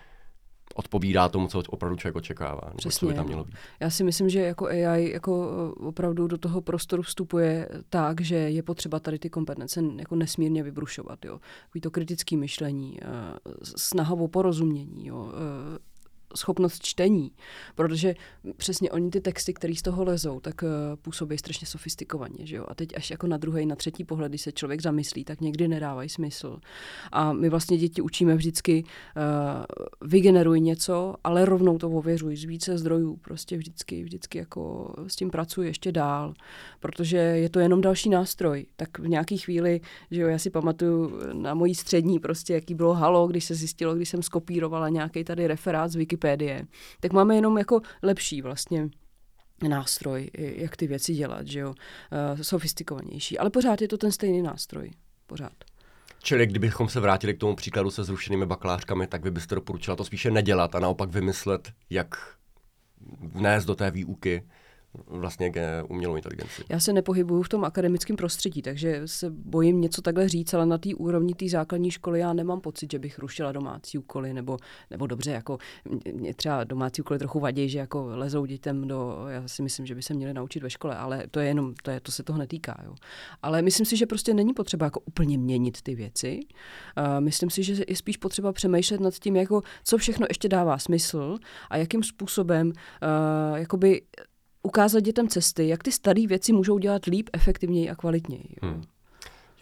odpovídá 0.74 1.28
tomu, 1.28 1.48
co 1.48 1.62
opravdu 1.68 1.96
člověk 1.96 2.16
očekává, 2.16 2.60
nebo 2.68 2.90
co 2.90 3.06
by 3.06 3.14
tam 3.14 3.26
mělo 3.26 3.44
být. 3.44 3.54
Já 3.80 3.90
si 3.90 4.04
myslím, 4.04 4.28
že 4.28 4.40
jako 4.40 4.66
AI 4.66 5.10
jako 5.12 5.50
eh, 5.50 5.84
opravdu 5.86 6.26
do 6.26 6.38
toho 6.38 6.60
prostoru 6.60 7.02
vstupuje 7.02 7.68
tak, 7.88 8.20
že 8.20 8.36
je 8.36 8.62
potřeba 8.62 9.00
tady 9.00 9.18
ty 9.18 9.30
kompetence 9.30 9.82
jako 9.96 10.16
nesmírně 10.16 10.62
vybrušovat. 10.62 11.24
Jo. 11.24 11.40
Takový 11.66 11.80
to 11.80 11.90
kritické 11.90 12.36
myšlení, 12.36 12.98
eh, 13.02 13.06
snaha 13.62 14.14
o 14.14 14.28
porozumění, 14.28 15.06
jo, 15.06 15.32
eh, 15.32 15.78
schopnost 16.36 16.82
čtení, 16.82 17.32
protože 17.74 18.14
přesně 18.56 18.90
oni 18.90 19.10
ty 19.10 19.20
texty, 19.20 19.54
které 19.54 19.74
z 19.74 19.82
toho 19.82 20.04
lezou, 20.04 20.40
tak 20.40 20.62
uh, 20.62 20.68
působí 21.02 21.38
strašně 21.38 21.66
sofistikovaně, 21.66 22.46
že 22.46 22.56
jo? 22.56 22.64
A 22.68 22.74
teď 22.74 22.96
až 22.96 23.10
jako 23.10 23.26
na 23.26 23.36
druhý, 23.36 23.66
na 23.66 23.76
třetí 23.76 24.04
pohled, 24.04 24.28
když 24.28 24.42
se 24.42 24.52
člověk 24.52 24.82
zamyslí, 24.82 25.24
tak 25.24 25.40
někdy 25.40 25.68
nedávají 25.68 26.08
smysl. 26.08 26.58
A 27.12 27.32
my 27.32 27.48
vlastně 27.48 27.78
děti 27.78 28.02
učíme 28.02 28.34
vždycky 28.34 28.84
uh, 28.84 30.08
vygeneruj 30.08 30.60
něco, 30.60 31.14
ale 31.24 31.44
rovnou 31.44 31.78
to 31.78 31.90
ověřuj 31.90 32.36
z 32.36 32.44
více 32.44 32.78
zdrojů, 32.78 33.16
prostě 33.16 33.56
vždycky, 33.56 34.02
vždycky 34.02 34.38
jako 34.38 34.94
s 35.06 35.16
tím 35.16 35.30
pracuji 35.30 35.62
ještě 35.62 35.92
dál, 35.92 36.34
protože 36.80 37.16
je 37.16 37.48
to 37.48 37.60
jenom 37.60 37.80
další 37.80 38.08
nástroj. 38.08 38.66
Tak 38.76 38.98
v 38.98 39.08
nějaký 39.08 39.38
chvíli, 39.38 39.80
že 40.10 40.20
jo, 40.20 40.28
já 40.28 40.38
si 40.38 40.50
pamatuju 40.50 41.20
na 41.32 41.54
mojí 41.54 41.74
střední 41.74 42.18
prostě, 42.18 42.54
jaký 42.54 42.74
bylo 42.74 42.94
halo, 42.94 43.26
když 43.26 43.44
se 43.44 43.54
zjistilo, 43.54 43.94
když 43.94 44.08
jsem 44.08 44.22
skopírovala 44.22 44.88
nějaký 44.88 45.24
tady 45.24 45.46
referát 45.46 45.90
z 45.90 45.94
Wiki 45.94 46.16
Wikipédie, 46.18 46.66
tak 47.00 47.12
máme 47.12 47.34
jenom 47.34 47.58
jako 47.58 47.80
lepší 48.02 48.42
vlastně 48.42 48.88
nástroj, 49.68 50.30
jak 50.34 50.76
ty 50.76 50.86
věci 50.86 51.14
dělat, 51.14 51.46
že 51.46 51.60
jo, 51.60 51.68
uh, 51.70 52.40
sofistikovanější. 52.40 53.38
Ale 53.38 53.50
pořád 53.50 53.82
je 53.82 53.88
to 53.88 53.98
ten 53.98 54.12
stejný 54.12 54.42
nástroj. 54.42 54.90
Pořád. 55.26 55.52
Čili 56.22 56.46
kdybychom 56.46 56.88
se 56.88 57.00
vrátili 57.00 57.34
k 57.34 57.38
tomu 57.38 57.56
příkladu 57.56 57.90
se 57.90 58.04
zrušenými 58.04 58.46
bakalářkami, 58.46 59.06
tak 59.06 59.24
vy 59.24 59.30
byste 59.30 59.54
doporučila 59.54 59.96
to 59.96 60.04
spíše 60.04 60.30
nedělat 60.30 60.74
a 60.74 60.80
naopak 60.80 61.10
vymyslet, 61.10 61.72
jak 61.90 62.16
vnést 63.20 63.66
do 63.66 63.74
té 63.74 63.90
výuky 63.90 64.48
vlastně 65.06 65.52
umělou 65.88 66.16
inteligenci. 66.16 66.62
Já 66.68 66.80
se 66.80 66.92
nepohybuju 66.92 67.42
v 67.42 67.48
tom 67.48 67.64
akademickém 67.64 68.16
prostředí, 68.16 68.62
takže 68.62 69.02
se 69.04 69.30
bojím 69.30 69.80
něco 69.80 70.02
takhle 70.02 70.28
říct, 70.28 70.54
ale 70.54 70.66
na 70.66 70.78
té 70.78 70.94
úrovni 70.94 71.34
té 71.34 71.48
základní 71.48 71.90
školy 71.90 72.20
já 72.20 72.32
nemám 72.32 72.60
pocit, 72.60 72.92
že 72.92 72.98
bych 72.98 73.18
rušila 73.18 73.52
domácí 73.52 73.98
úkoly, 73.98 74.32
nebo, 74.32 74.56
nebo 74.90 75.06
dobře, 75.06 75.30
jako 75.30 75.58
mě 76.12 76.34
třeba 76.34 76.64
domácí 76.64 77.02
úkoly 77.02 77.18
trochu 77.18 77.40
vadí, 77.40 77.68
že 77.68 77.78
jako 77.78 78.06
lezou 78.06 78.46
dětem 78.46 78.88
do, 78.88 79.24
já 79.28 79.48
si 79.48 79.62
myslím, 79.62 79.86
že 79.86 79.94
by 79.94 80.02
se 80.02 80.14
měli 80.14 80.34
naučit 80.34 80.62
ve 80.62 80.70
škole, 80.70 80.96
ale 80.96 81.26
to 81.30 81.40
je 81.40 81.46
jenom, 81.46 81.74
to, 81.82 81.90
je, 81.90 82.00
to 82.00 82.12
se 82.12 82.22
toho 82.22 82.38
netýká. 82.38 82.82
Jo. 82.84 82.94
Ale 83.42 83.62
myslím 83.62 83.86
si, 83.86 83.96
že 83.96 84.06
prostě 84.06 84.34
není 84.34 84.54
potřeba 84.54 84.86
jako 84.86 85.00
úplně 85.00 85.38
měnit 85.38 85.82
ty 85.82 85.94
věci. 85.94 86.40
Uh, 86.98 87.20
myslím 87.20 87.50
si, 87.50 87.62
že 87.62 87.84
je 87.88 87.96
spíš 87.96 88.16
potřeba 88.16 88.52
přemýšlet 88.52 89.00
nad 89.00 89.14
tím, 89.14 89.36
jako 89.36 89.62
co 89.84 89.98
všechno 89.98 90.26
ještě 90.28 90.48
dává 90.48 90.78
smysl 90.78 91.36
a 91.70 91.76
jakým 91.76 92.02
způsobem 92.02 92.68
uh, 92.68 93.58
jakoby 93.58 94.02
ukázat 94.62 95.00
dětem 95.00 95.28
cesty, 95.28 95.68
jak 95.68 95.82
ty 95.82 95.92
staré 95.92 96.26
věci 96.26 96.52
můžou 96.52 96.78
dělat 96.78 97.04
líp, 97.04 97.30
efektivněji 97.32 97.90
a 97.90 97.94
kvalitněji. 97.94 98.54
Hmm. 98.62 98.82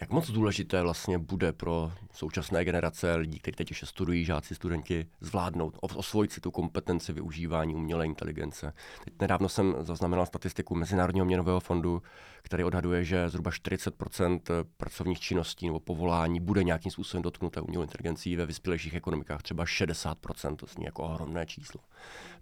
Jak 0.01 0.09
moc 0.09 0.31
důležité 0.31 0.81
vlastně 0.81 1.17
bude 1.17 1.53
pro 1.53 1.91
současné 2.13 2.65
generace 2.65 3.15
lidí, 3.15 3.39
kteří 3.39 3.55
teď 3.55 3.71
ještě 3.71 3.85
studují, 3.85 4.25
žáci, 4.25 4.55
studenti, 4.55 5.07
zvládnout, 5.21 5.77
osvojit 5.81 6.31
si 6.31 6.41
tu 6.41 6.51
kompetenci 6.51 7.13
využívání 7.13 7.75
umělé 7.75 8.05
inteligence. 8.05 8.73
Teď 9.03 9.13
nedávno 9.21 9.49
jsem 9.49 9.75
zaznamenal 9.79 10.25
statistiku 10.25 10.75
Mezinárodního 10.75 11.25
měnového 11.25 11.59
fondu, 11.59 12.01
který 12.41 12.63
odhaduje, 12.63 13.03
že 13.03 13.29
zhruba 13.29 13.51
40% 13.51 14.39
pracovních 14.77 15.19
činností 15.19 15.67
nebo 15.67 15.79
povolání 15.79 16.39
bude 16.39 16.63
nějakým 16.63 16.91
způsobem 16.91 17.21
dotknuté 17.21 17.61
umělou 17.61 17.83
inteligencí 17.83 18.35
ve 18.35 18.45
vyspělejších 18.45 18.93
ekonomikách, 18.93 19.41
třeba 19.41 19.65
60% 19.65 20.55
to 20.55 20.65
zní 20.65 20.85
jako 20.85 21.03
ohromné 21.03 21.45
číslo. 21.45 21.81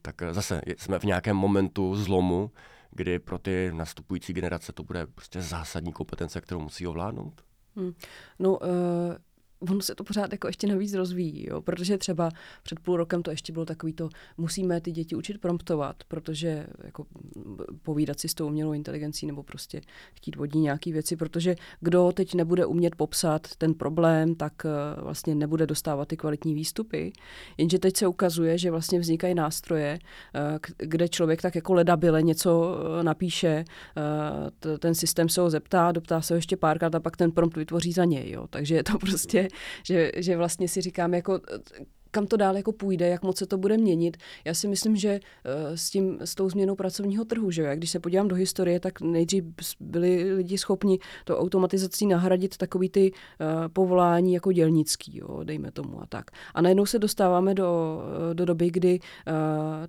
Tak 0.02 0.22
eh, 0.22 0.34
zase 0.34 0.62
jsme 0.78 1.00
v 1.00 1.04
nějakém 1.04 1.36
momentu 1.36 1.96
zlomu, 1.96 2.52
kdy 2.92 3.20
pro 3.20 3.38
ty 3.38 3.72
nastupující 3.74 4.34
generace 4.34 4.74
to 4.74 4.84
bude 4.84 5.08
prostě 5.08 5.42
zásadní 5.42 5.94
kompetence, 5.94 6.42
kterou 6.42 6.60
musí 6.60 6.88
ovládnout? 6.88 7.42
Hmm. 7.76 7.94
No, 8.40 8.58
uh 8.58 8.68
ono 9.60 9.82
se 9.82 9.96
to 9.96 10.04
pořád 10.04 10.32
jako 10.32 10.48
ještě 10.48 10.68
navíc 10.68 10.94
rozvíjí, 10.94 11.48
jo? 11.50 11.62
protože 11.62 11.98
třeba 11.98 12.30
před 12.64 12.80
půl 12.80 12.98
rokem 12.98 13.24
to 13.24 13.32
ještě 13.32 13.54
bylo 13.54 13.66
takový 13.66 13.94
to, 13.94 14.10
musíme 14.38 14.82
ty 14.82 14.92
děti 14.92 15.16
učit 15.16 15.42
promptovat, 15.42 16.04
protože 16.08 16.68
jako 16.84 17.06
povídat 17.84 18.20
si 18.20 18.28
s 18.28 18.34
tou 18.34 18.48
umělou 18.48 18.74
inteligencí 18.74 19.26
nebo 19.26 19.44
prostě 19.44 19.82
chtít 20.14 20.36
vodní 20.36 20.62
nějaký 20.62 20.92
věci, 20.92 21.16
protože 21.16 21.56
kdo 21.80 22.12
teď 22.12 22.34
nebude 22.34 22.66
umět 22.66 22.96
popsat 22.96 23.48
ten 23.58 23.74
problém, 23.74 24.36
tak 24.36 24.54
uh, 24.66 25.04
vlastně 25.04 25.36
nebude 25.36 25.68
dostávat 25.68 26.08
ty 26.08 26.18
kvalitní 26.18 26.54
výstupy. 26.54 27.14
Jenže 27.58 27.80
teď 27.80 27.98
se 27.98 28.08
ukazuje, 28.08 28.58
že 28.58 28.72
vlastně 28.72 29.00
vznikají 29.00 29.36
nástroje, 29.36 30.00
uh, 30.00 30.58
kde 30.78 31.10
člověk 31.10 31.42
tak 31.42 31.56
jako 31.56 31.74
ledabile 31.74 32.22
něco 32.22 32.78
uh, 32.98 33.04
napíše, 33.04 33.66
ten 34.80 34.96
systém 34.96 35.30
se 35.30 35.42
ho 35.42 35.50
zeptá, 35.50 35.92
doptá 35.92 36.22
se 36.22 36.34
ho 36.34 36.36
ještě 36.36 36.58
párkrát 36.58 36.96
a 36.96 37.00
pak 37.00 37.18
ten 37.18 37.32
prompt 37.32 37.58
vytvoří 37.58 37.92
za 37.92 38.06
něj. 38.06 38.32
Jo? 38.32 38.48
Takže 38.48 38.76
je 38.76 38.84
to 38.84 38.98
prostě, 39.00 39.45
že, 39.84 40.12
že 40.16 40.38
vlastně 40.38 40.68
si 40.68 40.82
říkám, 40.82 41.14
jako 41.14 41.40
kam 42.16 42.28
to 42.28 42.38
dál 42.38 42.58
jako 42.58 42.72
půjde, 42.72 43.08
jak 43.08 43.24
moc 43.24 43.38
se 43.38 43.46
to 43.46 43.58
bude 43.58 43.78
měnit. 43.78 44.18
Já 44.46 44.54
si 44.54 44.68
myslím, 44.68 44.96
že 44.96 45.10
eh, 45.10 45.78
s, 45.78 45.90
tím, 45.90 46.18
s 46.22 46.36
tou 46.36 46.50
změnou 46.50 46.76
pracovního 46.76 47.26
trhu, 47.26 47.52
že 47.52 47.76
když 47.76 47.90
se 47.90 48.00
podívám 48.00 48.28
do 48.28 48.36
historie, 48.36 48.80
tak 48.80 49.02
nejdřív 49.02 49.44
byli 49.80 50.34
lidi 50.34 50.58
schopni 50.58 51.00
to 51.26 51.40
automatizací 51.40 52.06
nahradit 52.06 52.58
takový 52.58 52.90
ty 52.90 53.12
uh, 53.12 53.68
povolání 53.74 54.34
jako 54.34 54.52
dělnický, 54.52 55.18
jo, 55.18 55.44
dejme 55.44 55.72
tomu 55.72 56.02
a 56.02 56.06
tak. 56.06 56.32
A 56.54 56.62
najednou 56.62 56.86
se 56.86 57.00
dostáváme 57.00 57.54
do, 57.54 58.02
do 58.34 58.46
doby, 58.46 58.70
kdy 58.72 59.00
uh, 59.00 59.34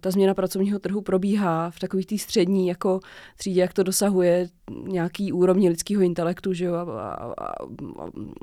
ta 0.01 0.11
změna 0.11 0.35
pracovního 0.35 0.79
trhu 0.79 1.01
probíhá 1.01 1.71
v 1.71 1.79
takový 1.79 2.05
té 2.05 2.19
střední 2.19 2.69
jako 2.69 3.01
třídě, 3.37 3.61
jak 3.61 3.73
to 3.73 3.83
dosahuje 3.83 4.49
nějaký 4.71 5.33
úrovni 5.33 5.69
lidského 5.69 6.03
intelektu 6.03 6.53
že 6.53 6.65
jo, 6.65 6.75
a, 6.75 6.83
a, 6.83 7.15
a, 7.15 7.53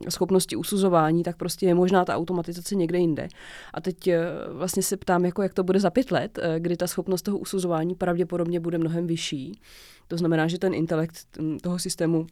a 0.07 0.11
schopnosti 0.11 0.55
usuzování, 0.55 1.23
tak 1.23 1.37
prostě 1.37 1.65
je 1.65 1.75
možná 1.75 2.05
ta 2.05 2.15
automatizace 2.15 2.75
někde 2.75 2.97
jinde. 2.97 3.27
A 3.73 3.81
teď 3.81 4.07
eh, 4.07 4.21
vlastně 4.51 4.83
se 4.83 4.97
ptám, 4.97 5.25
jako 5.25 5.41
jak 5.41 5.53
to 5.53 5.63
bude 5.63 5.79
za 5.79 5.89
pět 5.89 6.11
let, 6.11 6.39
eh, 6.41 6.59
kdy 6.59 6.77
ta 6.77 6.87
schopnost 6.87 7.21
toho 7.21 7.37
usuzování 7.37 7.95
pravděpodobně 7.95 8.59
bude 8.59 8.77
mnohem 8.77 9.07
vyšší. 9.07 9.61
To 10.07 10.17
znamená, 10.17 10.47
že 10.47 10.59
ten 10.59 10.73
intelekt 10.73 11.17
hm, 11.39 11.57
toho 11.57 11.79
systému 11.79 12.27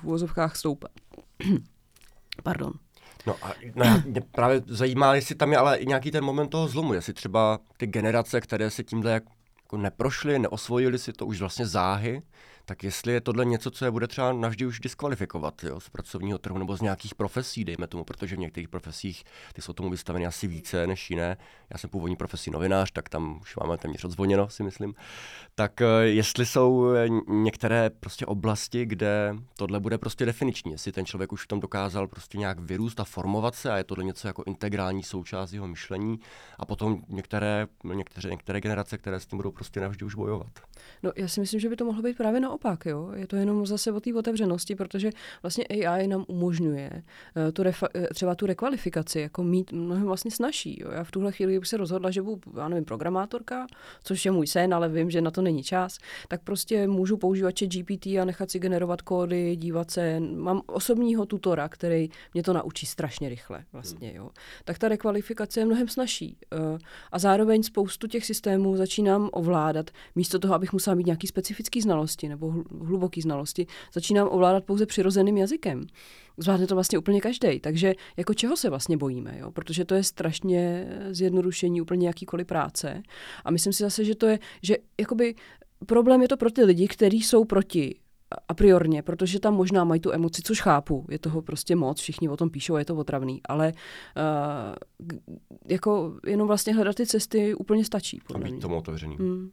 v 0.00 0.04
úvozovkách 0.04 0.56
stoupá. 0.56 0.88
Pardon. 2.42 2.72
No 3.26 3.36
a 3.42 3.54
no, 3.74 4.02
mě 4.06 4.20
právě 4.20 4.62
zajímá, 4.66 5.14
jestli 5.14 5.34
tam 5.34 5.52
je 5.52 5.58
ale 5.58 5.76
i 5.76 5.86
nějaký 5.86 6.10
ten 6.10 6.24
moment 6.24 6.48
toho 6.48 6.68
zlomu, 6.68 6.94
jestli 6.94 7.12
třeba 7.12 7.58
ty 7.76 7.86
generace, 7.86 8.40
které 8.40 8.70
se 8.70 8.84
tímhle 8.84 9.12
jako 9.12 9.76
neprošly, 9.76 10.38
neosvojili 10.38 10.98
si 10.98 11.12
to 11.12 11.26
už 11.26 11.40
vlastně 11.40 11.66
záhy, 11.66 12.22
tak 12.68 12.84
jestli 12.84 13.12
je 13.12 13.20
tohle 13.20 13.44
něco, 13.44 13.70
co 13.70 13.84
je 13.84 13.90
bude 13.90 14.06
třeba 14.06 14.32
navždy 14.32 14.66
už 14.66 14.80
diskvalifikovat 14.80 15.64
jo, 15.64 15.80
z 15.80 15.88
pracovního 15.88 16.38
trhu 16.38 16.58
nebo 16.58 16.76
z 16.76 16.80
nějakých 16.80 17.14
profesí, 17.14 17.64
dejme 17.64 17.86
tomu, 17.86 18.04
protože 18.04 18.36
v 18.36 18.38
některých 18.38 18.68
profesích 18.68 19.24
ty 19.52 19.62
jsou 19.62 19.72
tomu 19.72 19.90
vystaveny 19.90 20.26
asi 20.26 20.46
více 20.46 20.86
než 20.86 21.10
jiné. 21.10 21.36
Já 21.70 21.78
jsem 21.78 21.90
původní 21.90 22.16
profesí 22.16 22.50
novinář, 22.50 22.90
tak 22.90 23.08
tam 23.08 23.38
už 23.40 23.56
máme 23.56 23.78
téměř 23.78 24.04
odzvoněno, 24.04 24.48
si 24.48 24.62
myslím. 24.62 24.94
Tak 25.54 25.80
eh, 25.80 25.86
jestli 26.00 26.46
jsou 26.46 26.94
eh, 26.94 27.08
některé 27.28 27.90
prostě 27.90 28.26
oblasti, 28.26 28.86
kde 28.86 29.34
tohle 29.56 29.80
bude 29.80 29.98
prostě 29.98 30.26
definiční, 30.26 30.72
jestli 30.72 30.92
ten 30.92 31.06
člověk 31.06 31.32
už 31.32 31.44
v 31.44 31.48
tom 31.48 31.60
dokázal 31.60 32.08
prostě 32.08 32.38
nějak 32.38 32.60
vyrůst 32.60 33.00
a 33.00 33.04
formovat 33.04 33.54
se 33.54 33.72
a 33.72 33.76
je 33.76 33.84
tohle 33.84 34.04
něco 34.04 34.26
jako 34.26 34.42
integrální 34.46 35.02
součást 35.02 35.52
jeho 35.52 35.68
myšlení 35.68 36.20
a 36.58 36.66
potom 36.66 37.02
některé, 37.08 37.66
některé, 37.84 38.30
některé 38.30 38.60
generace, 38.60 38.98
které 38.98 39.20
s 39.20 39.26
tím 39.26 39.36
budou 39.36 39.50
prostě 39.50 39.80
navždy 39.80 40.04
už 40.04 40.14
bojovat. 40.14 40.60
No 41.02 41.12
já 41.16 41.28
si 41.28 41.40
myslím, 41.40 41.60
že 41.60 41.68
by 41.68 41.76
to 41.76 41.84
mohlo 41.84 42.02
být 42.02 42.16
právě 42.16 42.40
na 42.40 42.55
naopak, 42.56 42.86
jo. 42.86 43.10
Je 43.14 43.26
to 43.26 43.36
jenom 43.36 43.66
zase 43.66 43.92
o 43.92 44.00
té 44.00 44.14
otevřenosti, 44.14 44.74
protože 44.74 45.10
vlastně 45.42 45.64
AI 45.64 46.06
nám 46.06 46.24
umožňuje 46.28 46.90
uh, 46.92 47.52
tu 47.52 47.62
refa- 47.62 47.88
eh, 47.94 48.06
třeba 48.14 48.34
tu 48.34 48.46
rekvalifikaci 48.46 49.20
jako 49.20 49.42
mít 49.42 49.72
mnohem 49.72 50.04
vlastně 50.04 50.30
snažší. 50.30 50.78
Jo. 50.82 50.90
Já 50.90 51.04
v 51.04 51.10
tuhle 51.10 51.32
chvíli 51.32 51.58
bych 51.58 51.68
se 51.68 51.76
rozhodla, 51.76 52.10
že 52.10 52.22
budu, 52.22 52.40
já 52.56 52.68
nevím, 52.68 52.84
programátorka, 52.84 53.66
což 54.04 54.24
je 54.24 54.30
můj 54.30 54.46
sen, 54.46 54.74
ale 54.74 54.88
vím, 54.88 55.10
že 55.10 55.20
na 55.20 55.30
to 55.30 55.42
není 55.42 55.62
čas, 55.62 55.98
tak 56.28 56.42
prostě 56.42 56.86
můžu 56.86 57.16
používat 57.16 57.54
chat 57.58 57.68
GPT 57.68 58.06
a 58.06 58.24
nechat 58.24 58.50
si 58.50 58.58
generovat 58.58 59.02
kódy, 59.02 59.56
dívat 59.56 59.90
se. 59.90 60.20
Mám 60.20 60.62
osobního 60.66 61.26
tutora, 61.26 61.68
který 61.68 62.08
mě 62.34 62.42
to 62.42 62.52
naučí 62.52 62.86
strašně 62.86 63.28
rychle 63.28 63.64
vlastně, 63.72 64.12
jo. 64.14 64.30
Tak 64.64 64.78
ta 64.78 64.88
rekvalifikace 64.88 65.60
je 65.60 65.66
mnohem 65.66 65.88
snažší. 65.88 66.36
Uh, 66.52 66.78
a 67.12 67.18
zároveň 67.18 67.62
spoustu 67.62 68.06
těch 68.06 68.26
systémů 68.26 68.76
začínám 68.76 69.28
ovládat, 69.32 69.90
místo 70.14 70.38
toho, 70.38 70.54
abych 70.54 70.72
musela 70.72 70.94
mít 70.94 71.06
nějaký 71.06 71.26
specifický 71.26 71.80
znalosti 71.80 72.28
nebo 72.28 72.45
nebo 72.52 72.84
hluboké 72.84 73.22
znalosti, 73.22 73.66
začínám 73.92 74.28
ovládat 74.30 74.64
pouze 74.64 74.86
přirozeným 74.86 75.36
jazykem. 75.36 75.86
Zvládne 76.38 76.66
to 76.66 76.74
vlastně 76.74 76.98
úplně 76.98 77.20
každý. 77.20 77.60
Takže 77.60 77.94
jako 78.16 78.34
čeho 78.34 78.56
se 78.56 78.70
vlastně 78.70 78.96
bojíme? 78.96 79.38
Jo? 79.38 79.50
Protože 79.50 79.84
to 79.84 79.94
je 79.94 80.02
strašně 80.02 80.88
zjednodušení 81.10 81.80
úplně 81.80 82.06
jakýkoliv 82.06 82.46
práce. 82.46 83.02
A 83.44 83.50
myslím 83.50 83.72
si 83.72 83.82
zase, 83.82 84.04
že 84.04 84.14
to 84.14 84.26
je, 84.26 84.38
že 84.62 84.76
jakoby 85.00 85.34
problém 85.86 86.22
je 86.22 86.28
to 86.28 86.36
pro 86.36 86.50
ty 86.50 86.64
lidi, 86.64 86.88
kteří 86.88 87.22
jsou 87.22 87.44
proti 87.44 87.94
a 88.48 88.54
priorně, 88.54 89.02
protože 89.02 89.40
tam 89.40 89.54
možná 89.54 89.84
mají 89.84 90.00
tu 90.00 90.12
emoci, 90.12 90.42
což 90.42 90.60
chápu, 90.60 91.06
je 91.10 91.18
toho 91.18 91.42
prostě 91.42 91.76
moc, 91.76 92.00
všichni 92.00 92.28
o 92.28 92.36
tom 92.36 92.50
píšou, 92.50 92.76
je 92.76 92.84
to 92.84 92.96
otravný, 92.96 93.40
ale 93.48 93.72
uh, 93.72 95.08
jako 95.68 96.18
jenom 96.26 96.46
vlastně 96.46 96.74
hledat 96.74 96.96
ty 96.96 97.06
cesty 97.06 97.54
úplně 97.54 97.84
stačí. 97.84 98.20
A 98.34 98.38
být 98.38 98.60
tomu 98.60 98.76
otevřený. 98.76 99.16
Hmm. 99.16 99.50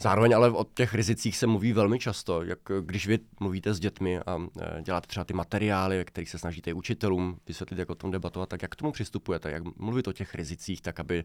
Zároveň 0.00 0.34
ale 0.34 0.50
o 0.50 0.66
těch 0.74 0.94
rizicích 0.94 1.36
se 1.36 1.46
mluví 1.46 1.72
velmi 1.72 1.98
často, 1.98 2.42
jak 2.42 2.58
když 2.80 3.06
vy 3.06 3.18
mluvíte 3.40 3.74
s 3.74 3.80
dětmi 3.80 4.18
a 4.18 4.38
e, 4.60 4.82
děláte 4.82 5.06
třeba 5.06 5.24
ty 5.24 5.34
materiály, 5.34 5.96
ve 5.96 6.04
kterých 6.04 6.30
se 6.30 6.38
snažíte 6.38 6.72
učitelům 6.72 7.38
vysvětlit, 7.46 7.78
jak 7.78 7.90
o 7.90 7.94
tom 7.94 8.10
debatovat, 8.10 8.48
tak 8.48 8.62
jak 8.62 8.70
k 8.70 8.76
tomu 8.76 8.92
přistupujete, 8.92 9.50
jak 9.50 9.78
mluvit 9.78 10.08
o 10.08 10.12
těch 10.12 10.34
rizicích, 10.34 10.80
tak 10.80 11.00
aby 11.00 11.24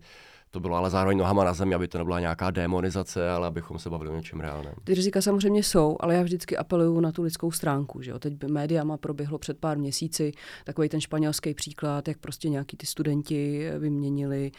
to 0.52 0.60
bylo 0.60 0.78
ale 0.78 0.90
zároveň 0.90 1.18
nohama 1.18 1.44
na 1.44 1.54
zemi, 1.54 1.76
aby 1.76 1.88
to 1.88 1.98
nebyla 1.98 2.20
nějaká 2.20 2.52
demonizace, 2.52 3.30
ale 3.30 3.48
abychom 3.48 3.80
se 3.80 3.90
bavili 3.90 4.10
o 4.10 4.16
něčem 4.16 4.40
reálném. 4.40 4.74
Ty 4.84 4.94
rizika 4.94 5.22
samozřejmě 5.22 5.64
jsou, 5.64 5.98
ale 6.00 6.16
já 6.16 6.24
vždycky 6.24 6.58
apeluju 6.58 7.00
na 7.00 7.12
tu 7.12 7.22
lidskou 7.24 7.52
stránku. 7.52 8.02
Že 8.02 8.12
jo? 8.12 8.20
Teď 8.20 8.44
médiama 8.44 8.98
proběhlo 8.98 9.38
před 9.38 9.58
pár 9.58 9.78
měsíci 9.78 10.32
takový 10.64 10.90
ten 10.90 11.02
španělský 11.02 11.54
příklad, 11.54 12.08
jak 12.08 12.18
prostě 12.18 12.50
nějaký 12.50 12.78
ty 12.78 12.86
studenti 12.86 13.70
vyměnili 13.80 14.52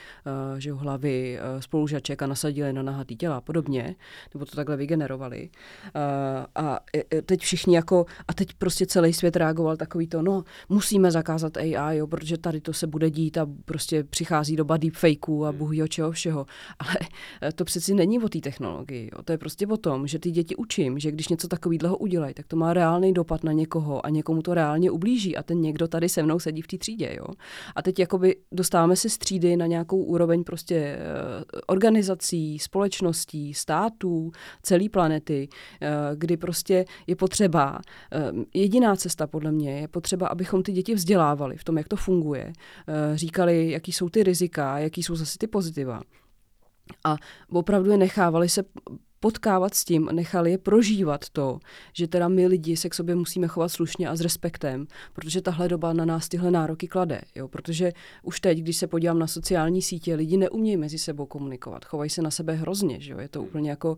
uh, 0.53 0.59
že 0.59 0.70
jo, 0.70 0.77
hlavy 0.77 1.38
spolužaček 1.59 2.23
a 2.23 2.27
nasadili 2.27 2.73
na 2.73 2.83
nahatý 2.83 3.16
těla 3.16 3.37
a 3.37 3.40
podobně, 3.40 3.96
nebo 4.34 4.46
to 4.46 4.56
takhle 4.56 4.76
vygenerovali. 4.76 5.50
Uh, 5.84 6.46
a 6.54 6.80
teď 7.26 7.40
všichni 7.40 7.76
jako, 7.76 8.06
a 8.28 8.34
teď 8.34 8.54
prostě 8.54 8.86
celý 8.86 9.12
svět 9.12 9.36
reagoval 9.36 9.76
takový 9.76 10.06
to, 10.06 10.22
no 10.22 10.44
musíme 10.68 11.10
zakázat 11.10 11.56
AI, 11.56 11.96
jo, 11.96 12.06
protože 12.06 12.38
tady 12.38 12.60
to 12.60 12.72
se 12.72 12.86
bude 12.86 13.10
dít 13.10 13.38
a 13.38 13.46
prostě 13.64 14.04
přichází 14.04 14.56
doba 14.56 14.76
deepfakeů 14.76 15.44
a 15.44 15.52
bůh 15.52 15.70
čeho 15.88 16.12
všeho. 16.12 16.46
Ale 16.78 16.96
eh, 17.42 17.52
to 17.52 17.64
přeci 17.64 17.94
není 17.94 18.18
o 18.18 18.28
té 18.28 18.40
technologii. 18.40 19.10
Jo. 19.12 19.22
To 19.22 19.32
je 19.32 19.38
prostě 19.38 19.66
o 19.66 19.76
tom, 19.76 20.06
že 20.06 20.18
ty 20.18 20.30
děti 20.30 20.56
učím, 20.56 20.98
že 20.98 21.12
když 21.12 21.28
něco 21.28 21.48
takového 21.48 21.96
udělají, 21.96 22.34
tak 22.34 22.46
to 22.46 22.56
má 22.56 22.74
reálný 22.74 23.12
dopad 23.12 23.44
na 23.44 23.52
někoho 23.52 24.06
a 24.06 24.08
někomu 24.08 24.42
to 24.42 24.54
reálně 24.54 24.90
ublíží 24.90 25.36
a 25.36 25.42
ten 25.42 25.60
někdo 25.60 25.88
tady 25.88 26.08
se 26.08 26.22
mnou 26.22 26.38
sedí 26.38 26.62
v 26.62 26.66
té 26.66 26.78
třídě. 26.78 27.16
Jo. 27.18 27.26
A 27.76 27.82
teď 27.82 27.98
jakoby 27.98 28.36
dostáváme 28.52 28.96
se 28.96 29.08
z 29.08 29.18
třídy 29.18 29.56
na 29.56 29.66
nějakou 29.66 30.02
úroveň 30.02 30.44
prostě 30.44 30.76
eh, 30.76 30.98
organizací, 31.66 32.58
společností, 32.58 33.54
států, 33.54 33.89
celé 34.62 34.88
planety, 34.88 35.48
eh, 35.81 35.88
kdy 36.14 36.37
prostě 36.37 36.85
je 37.07 37.16
potřeba, 37.16 37.81
jediná 38.55 38.96
cesta 38.96 39.26
podle 39.26 39.53
mě 39.53 39.81
je 39.81 39.88
potřeba, 39.88 40.26
abychom 40.26 40.62
ty 40.62 40.72
děti 40.72 40.94
vzdělávali 40.94 41.57
v 41.57 41.64
tom, 41.64 41.79
jak 41.79 41.88
to 41.88 41.96
funguje, 41.96 42.53
říkali, 43.14 43.70
jaký 43.70 43.92
jsou 43.92 44.09
ty 44.09 44.22
rizika, 44.22 44.79
jaký 44.79 45.03
jsou 45.03 45.14
zase 45.14 45.38
ty 45.38 45.46
pozitiva. 45.46 46.00
A 47.05 47.16
opravdu 47.50 47.90
je 47.90 47.96
nechávali 47.96 48.48
se 48.48 48.62
potkávat 49.20 49.74
s 49.74 49.85
tím, 49.85 50.09
nechali 50.12 50.50
je 50.50 50.59
prožívat 50.59 51.28
to, 51.28 51.59
že 51.92 52.09
teda 52.09 52.28
my 52.28 52.46
lidi 52.46 52.76
se 52.76 52.88
k 52.88 52.94
sobě 52.94 53.14
musíme 53.14 53.48
chovat 53.48 53.68
slušně 53.68 54.09
a 54.09 54.16
s 54.16 54.20
respektem, 54.20 54.87
protože 55.12 55.40
tahle 55.40 55.68
doba 55.68 55.92
na 55.92 56.04
nás 56.04 56.28
tyhle 56.28 56.50
nároky 56.50 56.88
klade. 56.88 57.20
Jo? 57.35 57.48
Protože 57.48 57.92
už 58.22 58.40
teď, 58.40 58.59
když 58.59 58.76
se 58.76 58.87
podívám 58.87 59.18
na 59.18 59.26
sociální 59.26 59.83
sítě, 59.83 60.14
lidi 60.14 60.37
neumějí 60.37 60.76
mezi 60.76 60.98
sebou 60.98 61.26
komunikovat, 61.26 61.85
chovají 61.85 62.11
se 62.11 62.22
na 62.22 62.30
sebe 62.30 62.52
hrozně, 62.52 63.00
že 63.00 63.12
jo? 63.12 63.18
je 63.18 63.28
to 63.28 63.42
úplně 63.42 63.70
jako 63.70 63.96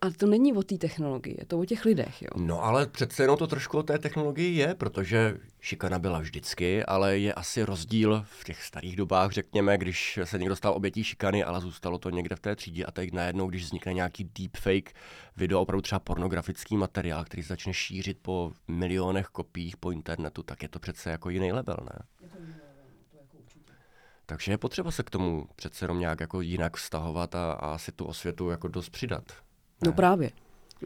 ale 0.00 0.12
to 0.12 0.26
není 0.26 0.52
o 0.52 0.62
té 0.62 0.78
technologii, 0.78 1.36
je 1.38 1.46
to 1.46 1.58
o 1.58 1.64
těch 1.64 1.84
lidech. 1.84 2.22
Jo. 2.22 2.28
No 2.36 2.64
ale 2.64 2.86
přece 2.86 3.22
jenom 3.22 3.36
to 3.36 3.46
trošku 3.46 3.78
o 3.78 3.82
té 3.82 3.98
technologii 3.98 4.56
je, 4.56 4.74
protože 4.74 5.36
šikana 5.60 5.98
byla 5.98 6.18
vždycky, 6.18 6.84
ale 6.84 7.18
je 7.18 7.34
asi 7.34 7.62
rozdíl 7.62 8.24
v 8.40 8.44
těch 8.44 8.62
starých 8.62 8.96
dobách, 8.96 9.30
řekněme, 9.30 9.78
když 9.78 10.18
se 10.24 10.38
někdo 10.38 10.56
stal 10.56 10.72
obětí 10.72 11.04
šikany, 11.04 11.44
ale 11.44 11.60
zůstalo 11.60 11.98
to 11.98 12.10
někde 12.10 12.36
v 12.36 12.40
té 12.40 12.56
třídě 12.56 12.84
a 12.84 12.90
teď 12.90 13.12
najednou, 13.12 13.46
když 13.46 13.64
vznikne 13.64 13.94
nějaký 13.94 14.24
deepfake 14.24 14.94
video, 15.36 15.60
opravdu 15.60 15.82
třeba 15.82 15.98
pornografický 15.98 16.76
materiál, 16.76 17.24
který 17.24 17.42
začne 17.42 17.74
šířit 17.74 18.18
po 18.22 18.52
milionech 18.68 19.26
kopiích 19.26 19.76
po 19.76 19.90
internetu, 19.90 20.42
tak 20.42 20.62
je 20.62 20.68
to 20.68 20.78
přece 20.78 21.10
jako 21.10 21.30
jiný 21.30 21.52
level, 21.52 21.76
ne? 21.80 21.98
Jako 22.20 22.36
Takže 24.26 24.52
je 24.52 24.58
potřeba 24.58 24.90
se 24.90 25.02
k 25.02 25.10
tomu 25.10 25.48
přece 25.56 25.84
jenom 25.84 26.00
nějak 26.00 26.20
jako 26.20 26.40
jinak 26.40 26.76
vztahovat 26.76 27.34
a, 27.34 27.52
a 27.52 27.78
si 27.78 27.92
tu 27.92 28.04
osvětu 28.04 28.50
jako 28.50 28.68
dost 28.68 28.88
přidat. 28.88 29.24
No 29.84 29.92
právě. 29.92 30.30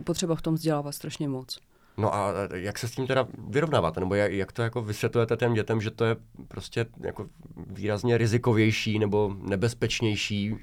Potřeba 0.04 0.34
v 0.34 0.42
tom 0.42 0.54
vzdělávat 0.54 0.92
strašně 0.92 1.28
moc. 1.28 1.60
No 1.96 2.14
a 2.14 2.32
jak 2.54 2.78
se 2.78 2.88
s 2.88 2.90
tím 2.90 3.06
teda 3.06 3.26
vyrovnáváte, 3.48 4.00
nebo 4.00 4.14
jak, 4.14 4.32
jak 4.32 4.52
to 4.52 4.62
jako 4.62 4.82
vysvětlujete 4.82 5.36
těm 5.36 5.54
dětem, 5.54 5.80
že 5.80 5.90
to 5.90 6.04
je 6.04 6.16
prostě 6.48 6.86
jako 7.00 7.26
výrazně 7.56 8.18
rizikovější 8.18 8.98
nebo 8.98 9.36
nebezpečnější 9.42 10.56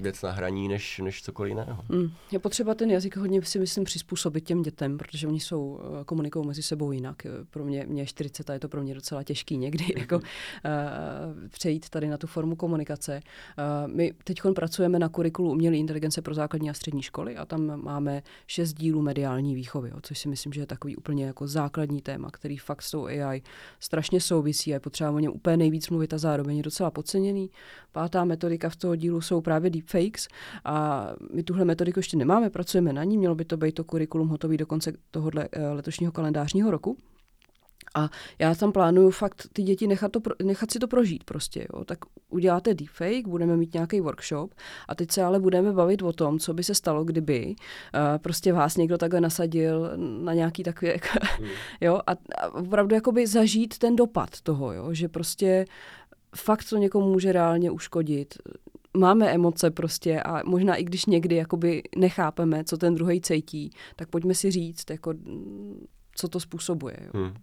věc 0.00 0.22
na 0.22 0.30
hraní 0.30 0.68
než, 0.68 0.98
než 0.98 1.22
cokoliv 1.22 1.50
jiného? 1.50 1.82
Mm, 1.88 2.10
je 2.32 2.38
potřeba 2.38 2.74
ten 2.74 2.90
jazyk 2.90 3.16
hodně 3.16 3.42
si 3.42 3.58
myslím 3.58 3.84
přizpůsobit 3.84 4.44
těm 4.44 4.62
dětem, 4.62 4.98
protože 4.98 5.26
oni 5.26 5.40
jsou 5.40 5.66
uh, 5.66 6.04
komunikují 6.04 6.46
mezi 6.46 6.62
sebou 6.62 6.92
jinak. 6.92 7.26
Pro 7.50 7.64
mě, 7.64 7.84
mě 7.88 8.02
je 8.02 8.06
40 8.06 8.50
a 8.50 8.52
je 8.52 8.58
to 8.58 8.68
pro 8.68 8.82
mě 8.82 8.94
docela 8.94 9.22
těžký 9.22 9.56
někdy 9.56 9.84
mm-hmm. 9.84 9.98
jako, 9.98 10.16
uh, 10.16 10.22
přejít 11.48 11.88
tady 11.88 12.08
na 12.08 12.16
tu 12.16 12.26
formu 12.26 12.56
komunikace. 12.56 13.20
Uh, 13.58 13.92
my 13.94 14.14
teď 14.24 14.40
pracujeme 14.54 14.98
na 14.98 15.08
kurikulu 15.08 15.50
umělé 15.50 15.76
inteligence 15.76 16.22
pro 16.22 16.34
základní 16.34 16.70
a 16.70 16.74
střední 16.74 17.02
školy 17.02 17.36
a 17.36 17.46
tam 17.46 17.82
máme 17.84 18.22
šest 18.46 18.72
dílů 18.72 19.02
mediální 19.02 19.54
výchovy, 19.54 19.88
jo, 19.88 19.96
což 20.02 20.18
si 20.18 20.28
myslím, 20.28 20.52
že 20.52 20.60
je 20.60 20.66
takový 20.66 20.96
úplně 20.96 21.24
jako 21.24 21.46
základní 21.48 22.02
téma, 22.02 22.30
který 22.30 22.56
fakt 22.56 22.82
s 22.82 22.90
tou 22.90 23.06
AI 23.06 23.42
strašně 23.80 24.20
souvisí 24.20 24.72
a 24.72 24.74
je 24.76 24.80
potřeba 24.80 25.10
o 25.10 25.18
něm 25.18 25.32
úplně 25.32 25.56
nejvíc 25.56 25.90
mluvit 25.90 26.14
a 26.14 26.18
zároveň 26.18 26.56
je 26.56 26.62
docela 26.62 26.90
podceněný. 26.90 27.50
Pátá 27.92 28.24
metodika 28.24 28.68
v 28.68 28.76
toho 28.76 28.96
dílu 28.96 29.20
jsou 29.20 29.40
právě 29.46 29.70
deepfakes 29.70 30.28
a 30.64 31.06
my 31.32 31.42
tuhle 31.42 31.64
metodiku 31.64 31.98
ještě 31.98 32.16
nemáme, 32.16 32.50
pracujeme 32.50 32.92
na 32.92 33.04
ní, 33.04 33.18
mělo 33.18 33.34
by 33.34 33.44
to 33.44 33.56
být 33.56 33.74
to 33.74 33.84
kurikulum 33.84 34.28
hotový 34.28 34.56
do 34.56 34.66
konce 34.66 34.92
tohohle 35.10 35.48
eh, 35.52 35.68
letošního 35.68 36.12
kalendářního 36.12 36.70
roku. 36.70 36.96
A 37.94 38.10
já 38.38 38.54
tam 38.54 38.72
plánuju 38.72 39.10
fakt 39.10 39.48
ty 39.52 39.62
děti 39.62 39.86
nechat, 39.86 40.12
to, 40.12 40.20
nechat 40.42 40.70
si 40.70 40.78
to 40.78 40.88
prožít 40.88 41.24
prostě. 41.24 41.66
Jo. 41.74 41.84
Tak 41.84 41.98
uděláte 42.28 42.74
deepfake, 42.74 43.26
budeme 43.26 43.56
mít 43.56 43.74
nějaký 43.74 44.00
workshop 44.00 44.54
a 44.88 44.94
teď 44.94 45.10
se 45.10 45.22
ale 45.22 45.40
budeme 45.40 45.72
bavit 45.72 46.02
o 46.02 46.12
tom, 46.12 46.38
co 46.38 46.54
by 46.54 46.64
se 46.64 46.74
stalo, 46.74 47.04
kdyby 47.04 47.46
uh, 47.54 48.18
prostě 48.18 48.52
vás 48.52 48.76
někdo 48.76 48.98
takhle 48.98 49.20
nasadil 49.20 49.90
na 49.96 50.34
nějaký 50.34 50.62
takový, 50.62 50.90
mm. 51.40 51.46
jo, 51.80 52.00
a, 52.06 52.12
a 52.12 52.48
opravdu 52.54 52.94
jakoby 52.94 53.26
zažít 53.26 53.78
ten 53.78 53.96
dopad 53.96 54.40
toho, 54.40 54.72
jo, 54.72 54.94
že 54.94 55.08
prostě 55.08 55.64
fakt 56.36 56.64
to 56.70 56.76
někomu 56.76 57.12
může 57.12 57.32
reálně 57.32 57.70
uškodit. 57.70 58.34
Máme 58.98 59.30
emoce 59.30 59.70
prostě 59.70 60.22
a 60.22 60.42
možná 60.44 60.76
i 60.76 60.84
když 60.84 61.06
někdy 61.06 61.36
jakoby 61.36 61.82
nechápeme, 61.96 62.64
co 62.64 62.76
ten 62.76 62.94
druhý 62.94 63.20
cítí, 63.20 63.70
tak 63.96 64.08
pojďme 64.08 64.34
si 64.34 64.50
říct, 64.50 64.90
jako, 64.90 65.14
co 66.14 66.28
to 66.28 66.40
způsobuje. 66.40 66.96
Jo. 67.00 67.10
Hmm. 67.14 67.34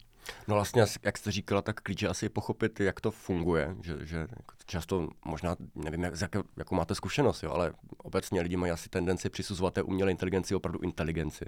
No 0.48 0.56
vlastně, 0.56 0.86
jak 1.04 1.18
jste 1.18 1.32
říkala, 1.32 1.62
tak 1.62 1.82
klíč 1.82 2.02
je 2.02 2.10
asi 2.10 2.30
pochopit, 2.30 2.80
jak 2.80 3.02
to 3.02 3.12
funguje, 3.12 3.76
že, 3.82 4.06
že 4.06 4.18
jako 4.18 4.54
často 4.66 5.10
možná, 5.26 5.56
nevím, 5.76 6.04
jak, 6.04 6.22
jak, 6.22 6.36
jakou 6.58 6.76
máte 6.76 6.96
zkušenost, 6.96 7.44
jo, 7.44 7.52
ale 7.52 7.74
obecně 7.98 8.42
lidi 8.42 8.58
mají 8.58 8.72
asi 8.72 8.90
tendenci 8.90 9.30
přisuzovat 9.30 9.74
té 9.74 9.84
umělé 9.84 10.12
inteligenci 10.12 10.56
opravdu 10.56 10.80
inteligenci, 10.80 11.46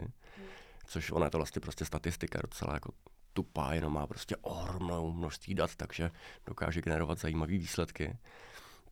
což 0.88 1.12
ona 1.12 1.26
je 1.26 1.30
to 1.30 1.38
vlastně 1.38 1.60
prostě 1.60 1.86
statistika 1.86 2.40
docela 2.42 2.74
jako 2.74 2.92
tupá, 3.34 3.74
jenom 3.74 3.94
má 3.94 4.08
prostě 4.08 4.36
ohromnou 4.36 5.14
množství 5.14 5.56
dat, 5.56 5.76
takže 5.76 6.12
dokáže 6.46 6.82
generovat 6.82 7.20
zajímavé 7.20 7.52
výsledky. 7.52 8.18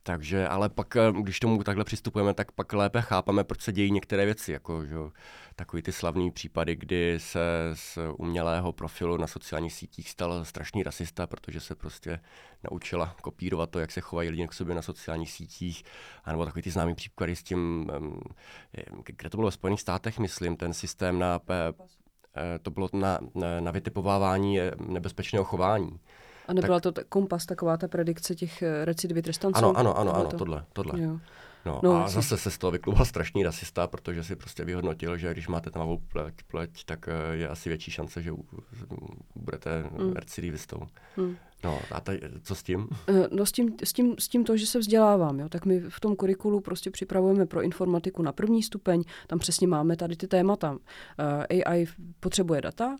Takže, 0.06 0.48
ale 0.48 0.68
pak, 0.68 0.96
eh, 0.96 1.12
když 1.22 1.40
tomu 1.40 1.62
takhle 1.62 1.84
přistupujeme, 1.84 2.34
tak 2.34 2.52
pak 2.52 2.72
lépe 2.72 3.00
chápeme, 3.00 3.44
proč 3.44 3.60
se 3.60 3.72
dějí 3.72 3.90
některé 3.90 4.24
věci, 4.24 4.52
jako 4.52 4.86
že, 4.86 4.94
takový 5.56 5.82
ty 5.82 5.92
slavný 5.92 6.30
případy, 6.30 6.76
kdy 6.76 7.20
se 7.20 7.40
z 7.74 7.98
umělého 8.18 8.72
profilu 8.72 9.16
na 9.16 9.26
sociálních 9.26 9.72
sítích 9.72 10.10
stal 10.10 10.44
strašný 10.44 10.82
rasista, 10.82 11.26
protože 11.26 11.60
se 11.60 11.74
prostě 11.74 12.20
naučila 12.70 13.16
kopírovat 13.22 13.70
to, 13.70 13.78
jak 13.78 13.90
se 13.90 14.00
chovají 14.00 14.30
lidi 14.30 14.48
k 14.48 14.52
sobě 14.52 14.74
na 14.74 14.82
sociálních 14.82 15.32
sítích, 15.32 15.84
a 16.24 16.30
nebo 16.30 16.44
takový 16.44 16.62
ty 16.62 16.70
známý 16.70 16.94
případy 16.94 17.36
s 17.36 17.42
tím, 17.42 17.90
kde 19.06 19.30
to 19.30 19.36
bylo 19.36 19.48
ve 19.48 19.52
Spojených 19.52 19.80
státech, 19.80 20.18
myslím, 20.18 20.56
ten 20.56 20.74
systém 20.74 21.18
na 21.18 21.40
eh, 21.50 22.58
to 22.58 22.70
bylo 22.70 22.88
na, 22.92 23.18
na 23.60 23.70
vytipovávání 23.70 24.60
eh, 24.60 24.70
nebezpečného 24.88 25.44
chování. 25.44 26.00
A 26.48 26.52
nebyla 26.52 26.80
tak... 26.80 26.94
to 26.94 27.04
kompas, 27.08 27.46
taková 27.46 27.76
ta 27.76 27.88
predikce 27.88 28.34
těch 28.34 28.62
eh, 28.62 28.84
recidivy 28.84 29.22
trestanců? 29.22 29.58
Ano, 29.58 29.76
ano, 29.76 29.98
ano, 29.98 30.16
ano 30.16 30.30
to? 30.30 30.36
tohle, 30.36 30.64
tohle. 30.72 31.00
Jo. 31.00 31.18
No, 31.66 31.80
no 31.82 32.04
a 32.04 32.08
zase 32.08 32.36
se 32.36 32.50
z 32.50 32.58
toho 32.58 32.70
vyklubal 32.70 33.04
strašný 33.04 33.42
rasista, 33.42 33.86
protože 33.86 34.24
si 34.24 34.36
prostě 34.36 34.64
vyhodnotil, 34.64 35.16
že 35.16 35.32
když 35.32 35.48
máte 35.48 35.70
tmavou 35.70 35.98
pleť, 36.12 36.34
pleť 36.50 36.84
tak 36.84 37.08
eh, 37.08 37.36
je 37.36 37.48
asi 37.48 37.68
větší 37.68 37.90
šance, 37.90 38.22
že 38.22 38.32
budete 39.34 39.84
mm. 39.98 40.12
recidivistou. 40.12 40.80
Mm. 41.16 41.36
No 41.64 41.80
a 41.90 42.00
tady, 42.00 42.20
co 42.42 42.54
s 42.54 42.62
tím? 42.62 42.88
Eh, 43.08 43.28
no 43.30 43.46
s 43.46 43.52
tím, 43.52 43.74
s, 43.84 43.92
tím, 43.92 44.14
s 44.18 44.28
tím 44.28 44.44
to, 44.44 44.56
že 44.56 44.66
se 44.66 44.78
vzdělávám. 44.78 45.40
Jo. 45.40 45.48
Tak 45.48 45.66
my 45.66 45.80
v 45.80 46.00
tom 46.00 46.16
kurikulu 46.16 46.60
prostě 46.60 46.90
připravujeme 46.90 47.46
pro 47.46 47.62
informatiku 47.62 48.22
na 48.22 48.32
první 48.32 48.62
stupeň, 48.62 49.04
tam 49.26 49.38
přesně 49.38 49.66
máme 49.66 49.96
tady 49.96 50.16
ty 50.16 50.26
témata. 50.26 50.78
Eh, 51.48 51.64
AI 51.64 51.86
potřebuje 52.20 52.60
data, 52.60 52.88
uh, 52.88 52.96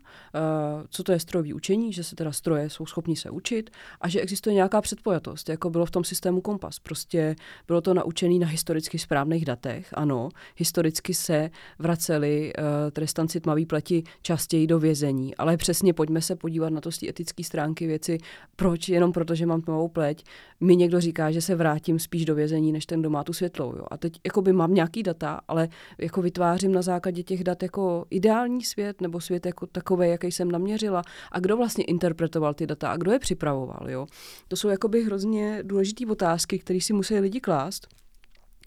co 0.89 1.03
to 1.03 1.13
je 1.13 1.21
strojový 1.21 1.55
učení, 1.55 1.93
že 1.93 2.05
se 2.05 2.17
teda 2.17 2.33
stroje 2.33 2.71
jsou 2.71 2.87
schopni 2.87 3.17
se 3.17 3.31
učit 3.31 3.71
a 4.01 4.09
že 4.09 4.21
existuje 4.21 4.55
nějaká 4.55 4.81
předpojatost, 4.81 5.49
jako 5.49 5.71
bylo 5.71 5.87
v 5.87 5.91
tom 5.91 6.05
systému 6.05 6.41
Kompas. 6.41 6.79
Prostě 6.79 7.37
bylo 7.67 7.81
to 7.81 7.95
naučené 7.95 8.39
na 8.39 8.47
historicky 8.47 8.99
správných 8.99 9.45
datech, 9.45 9.89
ano. 9.95 10.29
Historicky 10.57 11.15
se 11.15 11.51
vraceli 11.79 12.53
trestanci 12.93 13.41
tmavý 13.41 13.67
pleti 13.67 14.03
častěji 14.23 14.67
do 14.67 14.79
vězení, 14.79 15.37
ale 15.37 15.57
přesně 15.57 15.95
pojďme 15.95 16.21
se 16.21 16.37
podívat 16.37 16.71
na 16.71 16.81
to 16.81 16.93
z 16.93 16.99
té 16.99 17.09
etické 17.09 17.45
stránky 17.45 17.87
věci, 17.87 18.19
proč, 18.57 18.89
jenom 18.89 19.13
proto, 19.13 19.35
že 19.35 19.47
mám 19.47 19.63
tmavou 19.63 19.89
pleť, 19.89 20.25
mi 20.61 20.77
někdo 20.77 21.01
říká, 21.01 21.31
že 21.31 21.43
se 21.43 21.55
vrátím 21.55 21.99
spíš 21.99 22.25
do 22.25 22.35
vězení, 22.35 22.73
než 22.73 22.87
ten, 22.87 23.01
kdo 23.01 23.25
tu 23.25 23.33
světlou. 23.33 23.77
Jo. 23.77 23.85
A 23.91 23.97
teď 23.97 24.21
jakoby 24.27 24.53
mám 24.53 24.75
nějaký 24.75 25.03
data, 25.03 25.41
ale 25.49 25.69
jako 25.99 26.23
vytvářím 26.23 26.73
na 26.73 26.83
základě 26.83 27.23
těch 27.23 27.45
dat 27.45 27.63
jako 27.63 28.05
ideální 28.11 28.65
svět, 28.65 29.01
nebo 29.01 29.21
svět 29.21 29.47
jako 29.47 29.67
takový, 29.67 30.09
jaký 30.09 30.33
jsem 30.33 30.51
naměřila. 30.51 31.03
A 31.33 31.41
kdo 31.41 31.57
vlastně 31.57 31.85
interpretoval 31.85 32.55
ty 32.55 32.67
data 32.67 32.91
a 32.91 32.97
kdo 32.97 33.13
je 33.13 33.19
připravoval. 33.19 33.91
Jo. 33.91 34.07
To 34.49 34.57
jsou 34.57 34.69
jakoby 34.69 35.05
hrozně 35.05 35.59
důležité 35.63 36.07
otázky, 36.07 36.59
které 36.59 36.81
si 36.81 36.93
musí 36.93 37.19
lidi 37.19 37.41
klást. 37.41 37.89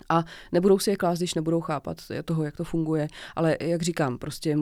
A 0.09 0.23
nebudou 0.51 0.79
si 0.79 0.89
je 0.89 0.95
klást, 0.95 1.19
když 1.19 1.33
nebudou 1.33 1.61
chápat 1.61 1.97
toho, 2.25 2.43
jak 2.43 2.57
to 2.57 2.63
funguje. 2.63 3.07
Ale 3.35 3.57
jak 3.61 3.81
říkám, 3.81 4.17
prostě 4.17 4.57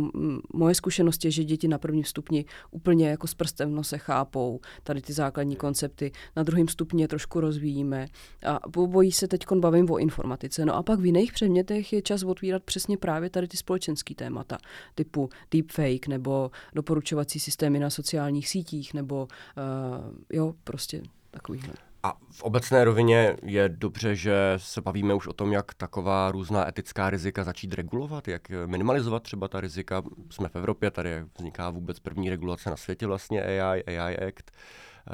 moje 0.54 0.76
zkušenost 0.76 1.26
je, 1.26 1.32
že 1.32 1.44
děti 1.44 1.68
na 1.68 1.78
prvním 1.78 2.04
stupni 2.04 2.46
úplně 2.72 3.10
jako 3.10 3.28
s 3.28 3.34
prstem 3.34 3.70
v 3.72 3.76
nose 3.76 3.98
chápou 3.98 4.60
tady 4.84 5.02
ty 5.02 5.14
základní 5.14 5.56
koncepty. 5.56 6.12
Na 6.36 6.44
druhém 6.44 6.68
stupni 6.68 7.02
je 7.02 7.08
trošku 7.08 7.40
rozvíjíme. 7.40 8.08
A 8.46 8.60
bojí 8.70 9.12
se 9.12 9.28
teď 9.28 9.46
bavím 9.56 9.92
o 9.92 9.98
informatice. 9.98 10.66
No 10.66 10.76
a 10.76 10.84
pak 10.84 11.00
v 11.00 11.06
jiných 11.06 11.34
předmětech 11.34 11.94
je 11.94 12.02
čas 12.02 12.24
otvírat 12.24 12.64
přesně 12.64 12.98
právě 12.98 13.30
tady 13.30 13.48
ty 13.48 13.58
společenské 13.58 14.16
témata, 14.16 14.58
typu 14.96 15.30
deepfake 15.52 16.08
nebo 16.08 16.52
doporučovací 16.74 17.40
systémy 17.40 17.80
na 17.80 17.90
sociálních 17.90 18.50
sítích 18.50 18.94
nebo 18.94 19.28
uh, 19.58 20.14
jo, 20.34 20.54
prostě 20.64 21.02
takovýhle. 21.32 21.85
A 22.06 22.14
v 22.32 22.44
obecné 22.44 22.84
rovině 22.84 23.38
je 23.44 23.70
dobře, 23.70 24.16
že 24.16 24.54
se 24.58 24.82
bavíme 24.82 25.14
už 25.14 25.28
o 25.28 25.34
tom, 25.34 25.54
jak 25.54 25.74
taková 25.74 26.32
různá 26.32 26.68
etická 26.68 27.10
rizika 27.10 27.44
začít 27.44 27.74
regulovat, 27.74 28.28
jak 28.28 28.50
minimalizovat 28.66 29.24
třeba 29.24 29.48
ta 29.48 29.62
rizika. 29.62 30.04
Jsme 30.30 30.50
v 30.50 30.56
Evropě, 30.56 30.92
tady 30.92 31.26
vzniká 31.38 31.70
vůbec 31.70 32.00
první 32.00 32.30
regulace 32.30 32.70
na 32.70 32.78
světě 32.78 33.08
vlastně 33.08 33.44
AI, 33.44 33.84
AI 33.84 34.18
Act. 34.18 34.52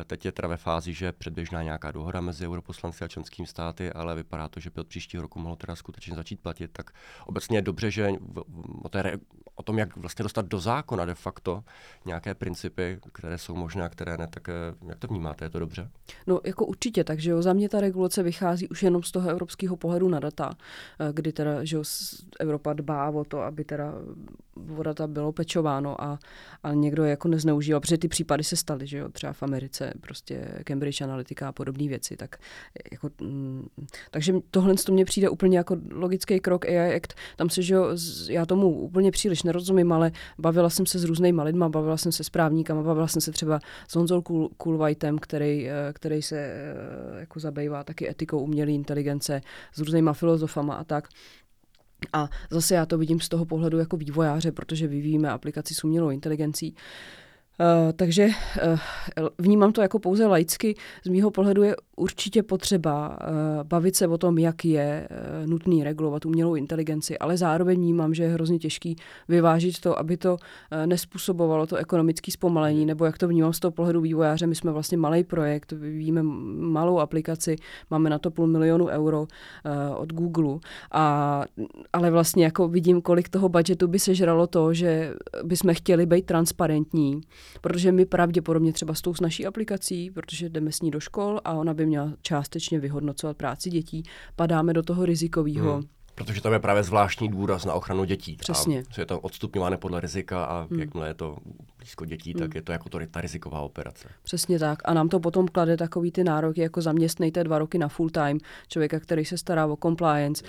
Teď 0.08 0.26
je 0.26 0.32
teda 0.32 0.48
ve 0.48 0.58
fázi, 0.58 0.94
že 0.94 1.12
předběžná 1.12 1.64
nějaká 1.64 1.92
dohoda 1.92 2.22
mezi 2.22 2.48
europoslanci 2.48 3.04
a 3.04 3.08
členskými 3.08 3.48
státy, 3.48 3.92
ale 3.92 4.16
vypadá 4.16 4.48
to, 4.48 4.60
že 4.60 4.70
by 4.70 4.82
od 4.82 4.88
příštího 4.88 5.22
roku 5.22 5.40
mohlo 5.40 5.56
teda 5.56 5.76
skutečně 5.76 6.16
začít 6.16 6.40
platit. 6.40 6.72
Tak 6.74 6.92
obecně 7.26 7.58
je 7.58 7.62
dobře, 7.62 7.92
že 7.92 8.10
o, 8.84 8.90
té, 8.90 9.18
o 9.56 9.64
tom, 9.64 9.80
jak 9.80 9.98
vlastně 9.98 10.24
dostat 10.24 10.46
do 10.46 10.60
zákona 10.60 11.06
de 11.06 11.16
facto 11.16 11.64
nějaké 12.06 12.34
principy, 12.34 13.00
které 13.14 13.38
jsou 13.38 13.56
možné 13.56 13.84
a 13.84 13.90
které 13.90 14.18
ne, 14.18 14.28
tak 14.28 14.50
eh, 14.50 14.54
jak 14.88 15.00
to 15.00 15.08
vnímáte, 15.08 15.46
je 15.46 15.50
to 15.50 15.60
dobře? 15.60 15.90
No 16.28 16.40
jako 16.44 16.66
určitě, 16.66 17.04
takže 17.04 17.32
jo, 17.32 17.42
za 17.42 17.54
mě 17.54 17.70
ta 17.70 17.82
regulace 17.82 18.24
vychází 18.24 18.68
už 18.68 18.84
jenom 18.84 19.04
z 19.04 19.12
toho 19.12 19.30
evropského 19.30 19.76
pohledu 19.76 20.10
na 20.10 20.20
data, 20.20 20.52
eh, 21.00 21.14
kdy 21.14 21.34
teda, 21.34 21.64
že 21.64 21.76
jo, 21.76 21.84
Evropa 22.40 22.74
dbá 22.74 23.10
o 23.10 23.24
to, 23.24 23.42
aby 23.42 23.64
teda 23.64 23.94
o 24.78 24.84
data 24.84 25.08
bylo 25.08 25.32
pečováno 25.32 26.04
a, 26.04 26.20
a 26.64 26.74
někdo 26.74 27.04
je 27.04 27.10
jako 27.10 27.28
nezneužíval, 27.28 27.82
protože 27.82 27.98
ty 27.98 28.08
případy 28.08 28.44
se 28.44 28.56
staly, 28.56 28.88
že 28.88 28.98
jo, 28.98 29.10
třeba 29.10 29.34
v 29.34 29.44
Americe, 29.44 29.81
prostě 30.02 30.48
Cambridge 30.64 31.02
Analytica 31.02 31.48
a 31.48 31.52
podobné 31.52 31.88
věci, 31.88 32.18
tak 32.18 32.36
jako, 32.92 33.10
mm, 33.22 33.68
takže 34.12 34.34
tohle 34.52 34.76
to 34.76 34.92
mně 34.92 35.06
přijde 35.06 35.30
úplně 35.30 35.58
jako 35.58 35.78
logický 35.92 36.40
krok 36.40 36.66
AI 36.66 36.96
Act, 36.96 37.14
tam 37.36 37.50
se, 37.50 37.62
že 37.62 37.74
jo, 37.74 37.98
já 38.30 38.46
tomu 38.46 38.70
úplně 38.70 39.12
příliš 39.12 39.44
nerozumím, 39.44 39.92
ale 39.92 40.12
bavila 40.38 40.70
jsem 40.70 40.86
se 40.86 41.00
s 41.00 41.04
různýma 41.04 41.44
lidma, 41.44 41.70
bavila 41.70 41.98
jsem 41.98 42.12
se 42.12 42.24
s 42.24 42.30
právníkama, 42.30 42.84
bavila 42.84 43.08
jsem 43.08 43.22
se 43.22 43.32
třeba 43.32 43.60
s 43.88 43.96
Honzou 43.96 44.22
Kulvajtem, 44.58 45.20
který, 45.20 45.70
eh, 45.70 45.94
který 45.94 46.22
se 46.22 46.38
eh, 46.38 47.20
jako 47.20 47.40
zabývá 47.40 47.84
taky 47.84 48.10
etikou 48.10 48.40
umělé 48.40 48.72
inteligence, 48.72 49.42
s 49.74 49.80
různýma 49.80 50.14
filozofama 50.14 50.76
a 50.76 50.84
tak. 50.84 51.08
A 52.14 52.30
zase 52.50 52.76
já 52.76 52.86
to 52.86 52.98
vidím 52.98 53.20
z 53.20 53.30
toho 53.30 53.46
pohledu 53.46 53.78
jako 53.78 53.98
vývojáře, 53.98 54.52
protože 54.52 54.88
vyvíjíme 54.88 55.30
aplikaci 55.30 55.76
s 55.76 55.84
umělou 55.84 56.10
inteligencí. 56.10 56.76
Takže 57.94 58.28
uh, 58.28 58.80
vnímám 59.38 59.72
to 59.72 59.82
jako 59.82 60.00
pouze 60.00 60.28
laicky. 60.28 60.76
Z 61.06 61.10
mýho 61.10 61.32
pohledu 61.32 61.64
je 61.64 61.76
určitě 61.96 62.44
potřeba 62.44 63.10
uh, 63.10 63.64
bavit 63.64 63.96
se 63.96 64.08
o 64.08 64.18
tom, 64.18 64.38
jak 64.38 64.66
je 64.66 65.08
nutný 65.46 65.84
regulovat 65.84 66.26
umělou 66.26 66.56
inteligenci, 66.56 67.20
ale 67.20 67.38
zároveň 67.38 67.78
vnímám, 67.78 68.14
že 68.14 68.24
je 68.24 68.30
hrozně 68.30 68.60
těžký 68.60 68.96
vyvážit 69.28 69.80
to, 69.80 70.00
aby 70.00 70.18
to 70.18 70.38
nespůsobovalo 70.86 71.68
to 71.68 71.76
ekonomické 71.76 72.32
zpomalení, 72.32 72.86
nebo 72.86 73.06
jak 73.06 73.18
to 73.18 73.28
vnímám 73.28 73.54
z 73.54 73.60
toho 73.60 73.72
pohledu 73.72 74.02
vývojáře. 74.02 74.48
My 74.48 74.56
jsme 74.56 74.72
vlastně 74.72 74.98
malý 74.98 75.24
projekt, 75.24 75.72
vyvíjíme 75.72 76.24
malou 76.24 77.00
aplikaci, 77.00 77.56
máme 77.90 78.10
na 78.10 78.20
to 78.20 78.32
půl 78.32 78.48
milionu 78.48 78.88
euro 78.88 79.28
od 79.96 80.14
Google, 80.14 80.60
a, 80.92 81.44
ale 81.94 82.12
vlastně 82.12 82.44
jako 82.44 82.68
vidím, 82.68 83.02
kolik 83.02 83.30
toho 83.30 83.50
budgetu 83.50 83.88
by 83.88 84.00
sežralo 84.00 84.48
to, 84.48 84.74
že 84.74 85.14
bychom 85.44 85.74
chtěli 85.74 86.06
být 86.06 86.26
transparentní, 86.26 87.22
protože 87.62 87.92
my 87.92 88.06
pravděpodobně 88.06 88.74
třeba 88.74 88.94
s 88.94 89.02
tou 89.02 89.14
s 89.14 89.22
naší 89.22 89.46
aplikací, 89.46 90.12
protože 90.12 90.50
jdeme 90.50 90.72
s 90.72 90.82
ní 90.82 90.92
do 90.92 91.00
škol 91.00 91.42
a 91.44 91.54
ona 91.54 91.74
by 91.74 91.86
měla 91.86 92.14
částečně 92.22 92.80
vyhodnocovat 92.80 93.38
práci 93.38 93.70
dětí, 93.70 94.04
padáme 94.36 94.74
do 94.74 94.84
toho 94.84 95.06
rizikového. 95.06 95.74
Hmm 95.74 95.84
Protože 96.16 96.42
tam 96.42 96.54
je 96.54 96.60
právě 96.60 96.84
zvláštní 96.84 97.30
důraz 97.30 97.66
na 97.66 97.74
ochranu 97.74 98.04
dětí. 98.04 98.36
Přesně. 98.36 98.84
A 98.98 99.00
je 99.00 99.06
to 99.06 99.20
odstupňované 99.20 99.78
podle 99.78 100.02
rizika 100.02 100.44
a 100.46 100.68
hmm. 100.72 100.80
jakmile 100.80 101.08
je 101.08 101.14
to 101.14 101.38
blízko 101.82 102.06
dětí, 102.06 102.32
hmm. 102.32 102.40
tak 102.40 102.56
je 102.56 102.62
to 102.62 102.72
jako 102.72 102.90
to, 102.90 103.00
ta 103.12 103.22
riziková 103.22 103.60
operace. 103.60 104.08
Přesně 104.24 104.60
tak. 104.60 104.80
A 104.86 104.94
nám 104.94 105.10
to 105.10 105.20
potom 105.20 105.48
klade 105.48 105.78
takový 105.78 106.12
ty 106.12 106.24
nároky, 106.24 106.62
jako 106.62 106.82
zaměstnejte 106.82 107.44
dva 107.44 107.60
roky 107.60 107.78
na 107.78 107.88
full 107.88 108.10
time 108.10 108.38
člověka, 108.68 109.00
který 109.00 109.26
se 109.26 109.38
stará 109.38 109.66
o 109.66 109.76
compliance, 109.76 110.44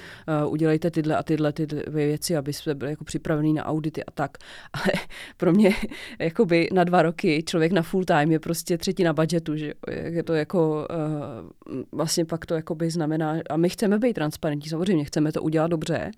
uh, 0.44 0.52
udělejte 0.52 0.90
tyhle 0.90 1.16
a 1.16 1.22
tyhle 1.22 1.52
ty 1.52 1.66
věci, 1.86 2.36
aby 2.36 2.52
jsme 2.52 2.74
byli 2.74 2.90
jako 2.90 3.04
připravený 3.04 3.52
na 3.52 3.64
audity 3.64 4.04
a 4.04 4.10
tak. 4.10 4.38
Ale 4.72 4.92
pro 5.36 5.52
mě 5.52 5.70
jakoby 6.18 6.68
na 6.72 6.84
dva 6.84 7.02
roky 7.02 7.42
člověk 7.42 7.72
na 7.72 7.82
full 7.82 8.04
time 8.04 8.32
je 8.32 8.38
prostě 8.38 8.78
třetina 8.78 9.12
budgetu, 9.12 9.56
že 9.56 9.74
je 9.90 10.22
to 10.22 10.34
jako 10.34 10.86
uh, 10.90 11.78
vlastně 11.92 12.24
pak 12.24 12.46
to 12.46 12.54
jakoby 12.54 12.90
znamená, 12.90 13.36
a 13.50 13.56
my 13.56 13.68
chceme 13.68 13.98
být 13.98 14.12
transparentní, 14.12 14.68
samozřejmě 14.68 15.04
chceme 15.04 15.32
to 15.32 15.42
udělat 15.42 15.66
dobře, 15.66 16.10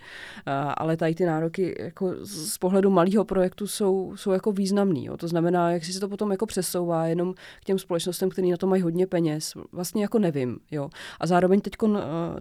ale 0.76 0.96
tady 0.96 1.14
ty 1.14 1.24
nároky 1.24 1.76
jako 1.78 2.14
z 2.22 2.58
pohledu 2.58 2.90
malého 2.90 3.24
projektu 3.24 3.66
jsou, 3.66 4.16
jsou 4.16 4.30
jako 4.30 4.52
významný. 4.52 5.03
Jo. 5.04 5.16
To 5.16 5.28
znamená, 5.28 5.70
jak 5.70 5.84
si 5.84 5.92
se 5.92 6.00
to 6.00 6.08
potom 6.08 6.30
jako 6.30 6.46
přesouvá 6.46 7.06
jenom 7.06 7.34
k 7.60 7.64
těm 7.64 7.78
společnostem, 7.78 8.30
které 8.30 8.48
na 8.48 8.56
to 8.56 8.66
mají 8.66 8.82
hodně 8.82 9.06
peněz, 9.06 9.52
vlastně 9.72 10.02
jako 10.02 10.18
nevím. 10.18 10.58
Jo. 10.70 10.90
A 11.20 11.26
zároveň 11.26 11.60
teď 11.60 11.72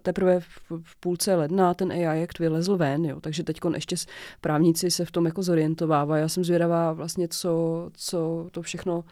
teprve 0.02 0.40
v 0.84 1.00
půlce 1.00 1.36
ledna 1.36 1.74
ten 1.74 1.92
AI 1.92 2.24
Act 2.24 2.40
vylezl 2.40 2.78
ven, 2.78 3.06
jo. 3.06 3.22
takže 3.22 3.44
teď 3.44 3.60
ještě 3.76 3.96
právníci 4.42 4.92
se 4.92 5.06
v 5.06 5.12
tom 5.12 5.26
jako 5.26 5.44
zorientovávají. 5.44 6.22
Já 6.22 6.28
jsem 6.28 6.44
zvědavá 6.44 6.94
vlastně, 6.94 7.28
co, 7.28 7.90
co 7.94 8.48
to 8.52 8.62
všechno 8.62 9.04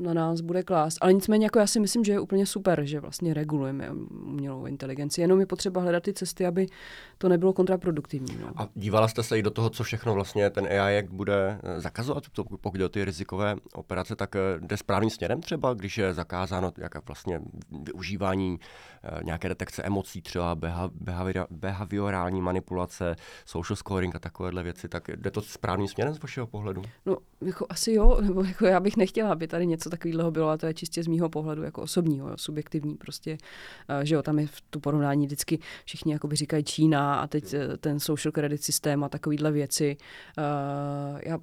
na 0.00 0.14
nás 0.14 0.40
bude 0.40 0.62
klást. 0.62 0.98
Ale 1.00 1.12
nicméně 1.12 1.46
jako 1.46 1.58
já 1.58 1.66
si 1.66 1.80
myslím, 1.80 2.04
že 2.04 2.12
je 2.12 2.20
úplně 2.20 2.46
super, 2.46 2.84
že 2.84 3.00
vlastně 3.00 3.34
regulujeme 3.34 3.90
umělou 4.26 4.66
inteligenci. 4.66 5.20
Jenom 5.20 5.40
je 5.40 5.46
potřeba 5.46 5.80
hledat 5.80 6.02
ty 6.02 6.12
cesty, 6.12 6.46
aby 6.46 6.66
to 7.18 7.28
nebylo 7.28 7.52
kontraproduktivní. 7.52 8.38
No. 8.40 8.52
A 8.56 8.68
dívala 8.74 9.08
jste 9.08 9.22
se 9.22 9.38
i 9.38 9.42
do 9.42 9.50
toho, 9.50 9.70
co 9.70 9.84
všechno 9.84 10.14
vlastně 10.14 10.50
ten 10.50 10.66
AI 10.66 10.94
jak 10.94 11.10
bude 11.10 11.60
eh, 11.62 11.80
zakazovat, 11.80 12.24
pokud 12.60 12.78
jde 12.78 12.84
o 12.84 12.88
ty 12.88 13.04
rizikové 13.04 13.56
operace, 13.74 14.16
tak 14.16 14.36
eh, 14.36 14.40
jde 14.60 14.76
správným 14.76 15.10
směrem 15.10 15.40
třeba, 15.40 15.74
když 15.74 15.98
je 15.98 16.14
zakázáno 16.14 16.72
jak 16.78 17.06
vlastně 17.06 17.40
využívání 17.82 18.60
eh, 19.02 19.20
nějaké 19.24 19.48
detekce 19.48 19.82
emocí, 19.82 20.22
třeba 20.22 20.56
behaviorální 21.50 22.40
manipulace, 22.40 23.16
social 23.44 23.76
scoring 23.76 24.14
a 24.14 24.18
takovéhle 24.18 24.62
věci, 24.62 24.88
tak 24.88 25.08
jde 25.16 25.30
to 25.30 25.42
správným 25.42 25.88
směrem 25.88 26.14
z 26.14 26.22
vašeho 26.22 26.46
pohledu? 26.46 26.82
No, 27.06 27.16
jako 27.40 27.66
asi 27.68 27.92
jo, 27.92 28.20
nebo 28.20 28.44
jako 28.44 28.66
já 28.66 28.80
bych 28.80 28.96
nechtěla, 28.96 29.32
aby 29.32 29.46
tady 29.46 29.66
něco 29.66 29.89
takového 29.90 30.30
bylo, 30.30 30.48
a 30.48 30.56
to 30.56 30.66
je 30.66 30.74
čistě 30.74 31.02
z 31.02 31.06
mýho 31.06 31.28
pohledu 31.28 31.62
jako 31.62 31.82
osobního, 31.82 32.28
jo, 32.28 32.36
subjektivní 32.36 32.94
prostě, 32.94 33.38
uh, 33.98 34.04
že 34.04 34.14
jo, 34.14 34.22
tam 34.22 34.38
je 34.38 34.46
v 34.46 34.60
tu 34.70 34.80
porovnání 34.80 35.26
vždycky 35.26 35.58
všichni 35.84 36.12
jakoby 36.12 36.36
říkají 36.36 36.64
Čína 36.64 37.20
a 37.20 37.26
teď 37.26 37.44
uh, 37.44 37.76
ten 37.76 38.00
social 38.00 38.32
credit 38.32 38.62
systém 38.62 39.04
a 39.04 39.08
takovýhle 39.08 39.52
věci. 39.52 39.96
Uh, 40.38 41.20
já 41.26 41.38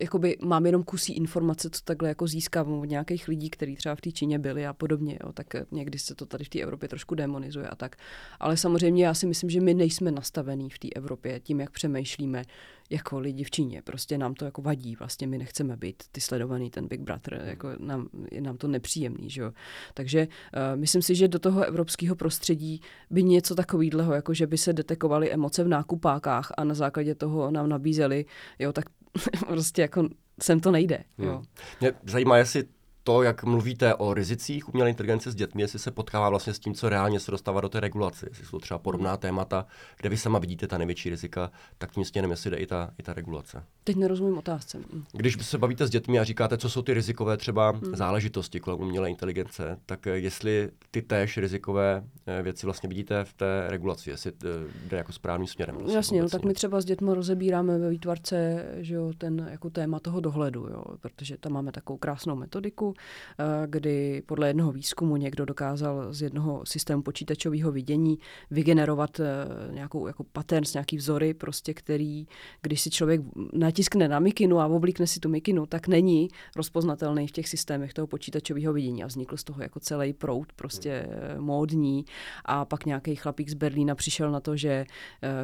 jakoby 0.00 0.36
mám 0.44 0.66
jenom 0.66 0.82
kusí 0.82 1.12
informace, 1.12 1.70
co 1.70 1.80
takhle 1.84 2.08
jako 2.08 2.26
získám 2.26 2.72
od 2.72 2.84
nějakých 2.84 3.28
lidí, 3.28 3.50
kteří 3.50 3.76
třeba 3.76 3.94
v 3.94 4.00
té 4.00 4.12
Číně 4.12 4.38
byli 4.38 4.66
a 4.66 4.72
podobně, 4.72 5.18
jo, 5.24 5.32
tak 5.32 5.46
někdy 5.70 5.98
se 5.98 6.14
to 6.14 6.26
tady 6.26 6.44
v 6.44 6.48
té 6.48 6.60
Evropě 6.60 6.88
trošku 6.88 7.14
demonizuje 7.14 7.68
a 7.68 7.74
tak. 7.74 7.96
Ale 8.40 8.56
samozřejmě 8.56 9.06
já 9.06 9.14
si 9.14 9.26
myslím, 9.26 9.50
že 9.50 9.60
my 9.60 9.74
nejsme 9.74 10.10
nastavení 10.10 10.70
v 10.70 10.78
té 10.78 10.88
Evropě 10.96 11.40
tím, 11.40 11.60
jak 11.60 11.70
přemýšlíme, 11.70 12.42
jako 12.90 13.18
lidi 13.18 13.44
v 13.44 13.50
Číně. 13.50 13.82
Prostě 13.82 14.18
nám 14.18 14.34
to 14.34 14.44
jako 14.44 14.62
vadí, 14.62 14.96
vlastně 14.96 15.26
my 15.26 15.38
nechceme 15.38 15.76
být 15.76 16.02
ty 16.12 16.20
sledovaný, 16.20 16.70
ten 16.70 16.88
Big 16.88 17.00
Brother, 17.00 17.38
hmm. 17.38 17.48
jako 17.48 17.68
nám, 17.78 18.08
je 18.30 18.40
nám 18.40 18.56
to 18.56 18.68
nepříjemný, 18.68 19.30
že 19.30 19.40
jo. 19.40 19.52
Takže 19.94 20.28
uh, 20.28 20.80
myslím 20.80 21.02
si, 21.02 21.14
že 21.14 21.28
do 21.28 21.38
toho 21.38 21.64
evropského 21.64 22.16
prostředí 22.16 22.80
by 23.10 23.22
něco 23.22 23.54
takového, 23.54 24.14
jako 24.14 24.34
že 24.34 24.46
by 24.46 24.58
se 24.58 24.72
detekovaly 24.72 25.32
emoce 25.32 25.64
v 25.64 25.68
nákupákách 25.68 26.52
a 26.56 26.64
na 26.64 26.74
základě 26.74 27.14
toho 27.14 27.50
nám 27.50 27.68
nabízeli, 27.68 28.24
jo, 28.58 28.72
tak 28.72 28.84
prostě 29.46 29.82
jako 29.82 30.08
sem 30.42 30.60
to 30.60 30.70
nejde. 30.70 31.04
Jo. 31.18 31.32
Hmm. 31.32 31.44
Mě 31.80 31.92
zajímá, 32.06 32.38
jestli 32.38 32.64
to, 33.04 33.22
jak 33.22 33.44
mluvíte 33.44 33.94
o 33.94 34.14
rizicích 34.14 34.68
umělé 34.68 34.90
inteligence 34.90 35.30
s 35.30 35.34
dětmi, 35.34 35.62
jestli 35.62 35.78
se 35.78 35.90
potkává 35.90 36.28
vlastně 36.28 36.54
s 36.54 36.58
tím, 36.58 36.74
co 36.74 36.88
reálně 36.88 37.20
se 37.20 37.30
dostává 37.30 37.60
do 37.60 37.68
té 37.68 37.80
regulace, 37.80 38.26
jestli 38.30 38.46
jsou 38.46 38.58
třeba 38.58 38.78
podobná 38.78 39.16
témata, 39.16 39.66
kde 39.96 40.08
vy 40.08 40.16
sama 40.16 40.38
vidíte 40.38 40.66
ta 40.66 40.78
největší 40.78 41.10
rizika, 41.10 41.50
tak 41.78 41.92
tím 41.92 42.04
stěnem, 42.04 42.30
jestli 42.30 42.50
jde 42.50 42.56
i 42.56 42.66
ta, 42.66 42.90
i 42.98 43.02
ta 43.02 43.12
regulace. 43.14 43.62
Teď 43.84 43.96
nerozumím 43.96 44.38
otázce. 44.38 44.78
Když 45.12 45.46
se 45.46 45.58
bavíte 45.58 45.86
s 45.86 45.90
dětmi 45.90 46.18
a 46.18 46.24
říkáte, 46.24 46.58
co 46.58 46.70
jsou 46.70 46.82
ty 46.82 46.94
rizikové 46.94 47.36
třeba 47.36 47.70
hmm. 47.70 47.96
záležitosti 47.96 48.60
kolem 48.60 48.80
umělé 48.80 49.10
inteligence, 49.10 49.78
tak 49.86 50.06
jestli 50.06 50.70
ty 50.90 51.02
též 51.02 51.36
rizikové 51.36 52.04
eh, 52.26 52.42
věci 52.42 52.66
vlastně 52.66 52.88
vidíte 52.88 53.24
v 53.24 53.32
té 53.32 53.64
regulaci, 53.68 54.10
jestli 54.10 54.32
eh, 54.44 54.48
jde 54.88 54.96
jako 54.96 55.12
správným 55.12 55.46
směrem. 55.48 55.76
Vlastně 55.76 55.96
Jasně, 55.96 56.22
no, 56.22 56.28
tak 56.28 56.44
my 56.44 56.54
třeba 56.54 56.80
s 56.80 56.84
dětmi 56.84 57.10
rozebíráme 57.14 57.78
ve 57.78 57.90
výtvarce 57.90 58.64
že 58.76 58.94
jo, 58.94 59.12
ten 59.18 59.48
jako 59.50 59.70
téma 59.70 60.00
toho 60.00 60.20
dohledu, 60.20 60.60
jo, 60.60 60.84
protože 61.00 61.36
tam 61.36 61.52
máme 61.52 61.72
takovou 61.72 61.96
krásnou 61.96 62.36
metodiku, 62.36 62.93
Eh, 63.38 63.66
kdy 63.66 64.22
podle 64.26 64.48
jednoho 64.48 64.72
výzkumu 64.72 65.16
někdo 65.16 65.44
dokázal 65.44 66.12
z 66.12 66.22
jednoho 66.22 66.62
systému 66.66 67.02
počítačového 67.02 67.72
vidění 67.72 68.18
vygenerovat 68.50 69.20
eh, 69.20 69.24
nějakou 69.70 70.06
jako 70.06 70.24
pattern, 70.24 70.64
nějaký 70.74 70.96
vzory, 70.96 71.34
prostě, 71.34 71.74
který, 71.74 72.26
když 72.62 72.80
si 72.80 72.90
člověk 72.90 73.20
natiskne 73.52 74.08
na 74.08 74.18
mikinu 74.18 74.60
a 74.60 74.66
oblíkne 74.66 75.06
si 75.06 75.20
tu 75.20 75.28
mikinu, 75.28 75.66
tak 75.66 75.88
není 75.88 76.28
rozpoznatelný 76.56 77.26
v 77.26 77.32
těch 77.32 77.48
systémech 77.48 77.92
toho 77.92 78.06
počítačového 78.06 78.72
vidění. 78.72 79.04
A 79.04 79.06
vznikl 79.06 79.36
z 79.36 79.44
toho 79.44 79.62
jako 79.62 79.80
celý 79.80 80.12
proud, 80.12 80.52
prostě 80.52 80.90
eh, 80.90 81.40
módní. 81.40 82.04
A 82.44 82.64
pak 82.64 82.86
nějaký 82.86 83.16
chlapík 83.16 83.48
z 83.48 83.54
Berlína 83.54 83.94
přišel 83.94 84.30
na 84.30 84.40
to, 84.40 84.56
že 84.56 84.84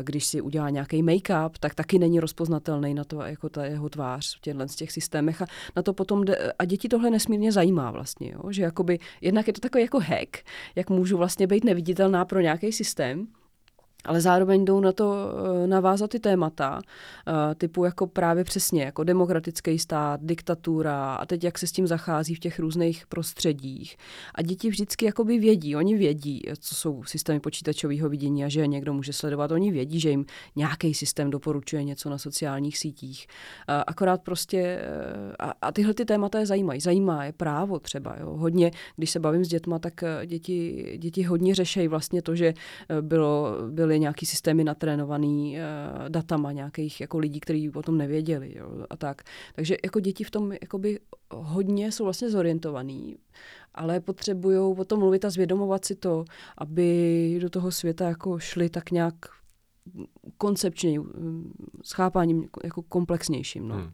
když 0.03 0.27
si 0.27 0.41
udělá 0.41 0.71
nějaký 0.71 1.03
make-up, 1.03 1.51
tak 1.61 1.75
taky 1.75 1.99
není 1.99 2.21
rozpoznatelný 2.21 2.95
na 2.95 3.05
to, 3.05 3.21
jako 3.21 3.49
ta 3.49 3.65
jeho 3.65 3.89
tvář 3.89 4.37
v 4.37 4.41
těchto 4.41 4.69
z 4.69 4.77
těch 4.77 4.93
systémech. 4.93 5.43
A 5.43 5.47
na 5.77 5.83
to 5.83 5.93
potom 5.93 6.25
jde, 6.25 6.53
a 6.59 6.65
děti 6.65 6.89
tohle 6.89 7.11
nesmírně 7.11 7.40
zajímá 7.41 7.71
zajímá 7.71 7.91
vlastně, 7.91 8.33
jo? 8.35 8.53
že 8.53 8.63
jakoby, 8.63 8.99
jednak 9.21 9.47
je 9.47 9.53
to 9.53 9.61
takový 9.61 9.83
jako 9.85 10.01
hack, 10.01 10.37
jak 10.77 10.91
můžu 10.91 11.17
vlastně 11.17 11.47
být 11.47 11.65
neviditelná 11.65 12.25
pro 12.25 12.41
nějaký 12.41 12.73
systém, 12.73 13.27
ale 14.05 14.21
zároveň 14.21 14.65
jdou 14.65 14.81
na 14.81 14.93
to 14.93 15.15
eh, 15.15 15.67
navázat 15.67 16.11
ty 16.11 16.21
témata, 16.21 16.81
eh, 17.29 17.55
typu 17.55 17.85
jako 17.85 18.07
právě 18.07 18.45
přesně, 18.45 18.83
jako 18.83 19.05
demokratický 19.05 19.79
stát, 19.79 20.21
diktatura 20.23 21.15
a 21.15 21.27
teď 21.27 21.45
jak 21.45 21.59
se 21.59 21.67
s 21.67 21.73
tím 21.73 21.87
zachází 21.87 22.35
v 22.35 22.39
těch 22.39 22.59
různých 22.59 23.07
prostředích. 23.07 23.97
A 24.35 24.43
děti 24.43 24.69
vždycky 24.69 25.05
jakoby 25.07 25.39
vědí, 25.39 25.77
oni 25.77 25.97
vědí, 25.97 26.43
co 26.59 26.75
jsou 26.75 27.05
systémy 27.05 27.41
počítačového 27.41 28.09
vidění 28.09 28.45
a 28.45 28.49
že 28.49 28.67
někdo 28.67 28.93
může 28.93 29.13
sledovat, 29.13 29.53
oni 29.53 29.71
vědí, 29.73 30.01
že 30.01 30.11
jim 30.11 30.25
nějaký 30.57 30.95
systém 30.95 31.31
doporučuje 31.31 31.85
něco 31.85 32.11
na 32.11 32.19
sociálních 32.19 32.79
sítích. 32.79 33.27
Eh, 33.69 33.85
akorát 33.87 34.23
prostě, 34.23 34.81
a, 35.39 35.53
a 35.63 35.73
tyhle 35.73 35.95
ty 35.95 36.05
témata 36.05 36.39
je 36.39 36.47
zajímají. 36.47 36.81
Zajímá 36.81 37.25
je 37.25 37.33
právo 37.33 37.79
třeba. 37.79 38.17
Jo. 38.21 38.37
Hodně, 38.37 38.71
když 38.97 39.11
se 39.11 39.21
bavím 39.21 39.45
s 39.45 39.49
dětma, 39.49 39.79
tak 39.79 40.05
děti, 40.27 40.87
děti 40.99 41.23
hodně 41.23 41.55
řešejí 41.55 41.89
vlastně 41.89 42.23
to, 42.23 42.35
že 42.35 42.55
bylo, 43.01 43.57
bylo 43.71 43.90
byly 43.91 44.01
nějaký 44.01 44.27
systémy 44.27 44.65
natrénovaný 44.65 45.57
uh, 45.57 46.09
datama 46.09 46.53
nějakých 46.53 47.01
jako 47.01 47.19
lidí, 47.19 47.41
kteří 47.41 47.71
o 47.71 47.83
tom 47.83 47.99
nevěděli 47.99 48.59
jo, 48.59 48.87
a 48.91 48.97
tak. 48.97 49.23
Takže 49.55 49.77
jako 49.85 50.01
děti 50.01 50.25
v 50.25 50.31
tom 50.31 50.53
jakoby 50.53 51.01
hodně 51.35 51.93
jsou 51.93 52.05
vlastně 52.05 52.31
zorientovaný, 52.31 53.17
ale 53.75 54.01
potřebují 54.01 54.59
o 54.59 54.85
tom 54.85 54.99
mluvit 54.99 55.25
a 55.25 55.31
zvědomovat 55.31 55.85
si 55.85 55.95
to, 55.95 56.25
aby 56.59 57.39
do 57.43 57.51
toho 57.51 57.71
světa 57.71 58.09
jako 58.09 58.39
šli 58.39 58.71
tak 58.71 58.91
nějak 58.91 59.15
koncepčně, 60.39 61.01
s 61.83 61.93
chápáním 61.93 62.49
jako 62.65 62.83
komplexnějším. 62.83 63.69
No. 63.69 63.75
Hmm. 63.75 63.91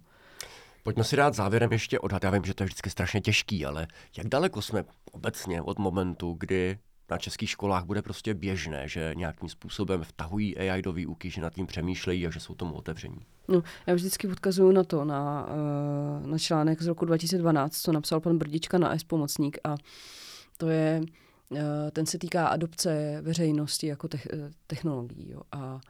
Pojďme 0.82 1.04
si 1.04 1.16
dát 1.16 1.34
závěrem 1.34 1.72
ještě 1.72 1.98
odhad. 1.98 2.24
Já 2.24 2.30
vím, 2.30 2.44
že 2.44 2.54
to 2.54 2.62
je 2.62 2.64
vždycky 2.66 2.90
strašně 2.90 3.20
těžký, 3.20 3.66
ale 3.66 3.86
jak 4.16 4.26
daleko 4.26 4.62
jsme 4.62 4.84
obecně 5.12 5.62
od 5.62 5.78
momentu, 5.78 6.36
kdy 6.38 6.78
na 7.10 7.18
českých 7.18 7.50
školách 7.50 7.84
bude 7.84 8.02
prostě 8.02 8.34
běžné, 8.34 8.88
že 8.88 9.12
nějakým 9.16 9.48
způsobem 9.48 10.04
vtahují 10.04 10.58
AI 10.58 10.82
do 10.82 10.92
výuky, 10.92 11.30
že 11.30 11.40
nad 11.40 11.54
tím 11.54 11.66
přemýšlejí 11.66 12.26
a 12.26 12.30
že 12.30 12.40
jsou 12.40 12.54
tomu 12.54 12.74
otevření? 12.74 13.18
No, 13.48 13.62
já 13.86 13.94
vždycky 13.94 14.28
odkazuju 14.28 14.72
na 14.72 14.84
to, 14.84 15.04
na, 15.04 15.48
eh, 16.24 16.26
na 16.26 16.38
článek 16.38 16.82
z 16.82 16.86
roku 16.86 17.04
2012, 17.04 17.82
co 17.82 17.92
napsal 17.92 18.20
pan 18.20 18.38
Brdička 18.38 18.78
na 18.78 18.98
S 18.98 19.04
pomocník 19.04 19.58
a 19.64 19.74
to 20.56 20.68
je, 20.68 21.02
eh, 21.56 21.90
ten 21.90 22.06
se 22.06 22.18
týká 22.18 22.46
adopce 22.46 23.18
veřejnosti 23.22 23.86
jako 23.86 24.08
te- 24.08 24.18
technologií. 24.66 25.30
Jo. 25.30 25.40
A 25.52 25.80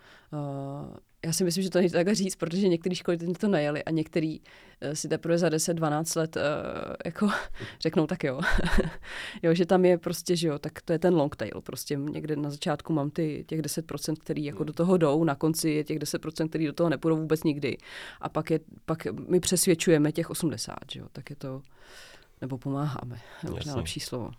já 1.26 1.32
si 1.32 1.44
myslím, 1.44 1.62
že 1.62 1.70
to 1.70 1.78
není 1.78 1.90
takhle 1.90 2.14
říct, 2.14 2.36
protože 2.36 2.68
některé 2.68 2.94
školy 2.94 3.16
to 3.16 3.48
najeli 3.48 3.84
a 3.84 3.90
některý 3.90 4.40
eh, 4.80 4.96
si 4.96 5.08
teprve 5.08 5.38
za 5.38 5.48
10-12 5.48 6.18
let 6.18 6.36
uh, 6.36 6.42
jako 7.04 7.28
řeknou 7.80 8.06
tak 8.06 8.24
jo. 8.24 8.40
jo, 9.42 9.54
že 9.54 9.66
tam 9.66 9.84
je 9.84 9.98
prostě, 9.98 10.36
že 10.36 10.48
jo, 10.48 10.58
tak 10.58 10.82
to 10.82 10.92
je 10.92 10.98
ten 10.98 11.14
long 11.14 11.36
tail. 11.36 11.60
Prostě 11.60 11.96
někde 11.96 12.36
na 12.36 12.50
začátku 12.50 12.92
mám 12.92 13.10
ty 13.10 13.44
těch 13.48 13.60
10%, 13.60 14.16
který 14.16 14.44
jako 14.44 14.64
do 14.64 14.72
toho 14.72 14.96
jdou, 14.96 15.24
na 15.24 15.34
konci 15.34 15.70
je 15.70 15.84
těch 15.84 15.98
10%, 15.98 16.48
který 16.48 16.66
do 16.66 16.72
toho 16.72 16.90
nepůjdou 16.90 17.16
vůbec 17.16 17.42
nikdy. 17.42 17.76
A 18.20 18.28
pak, 18.28 18.50
je, 18.50 18.60
pak 18.84 19.06
my 19.28 19.40
přesvědčujeme 19.40 20.12
těch 20.12 20.30
80, 20.30 20.76
že 20.92 21.00
jo, 21.00 21.06
tak 21.12 21.30
je 21.30 21.36
to, 21.36 21.62
nebo 22.40 22.58
pomáháme, 22.58 23.20
je 23.42 23.50
možná 23.50 23.76
lepší 23.76 24.00
slovo. 24.00 24.30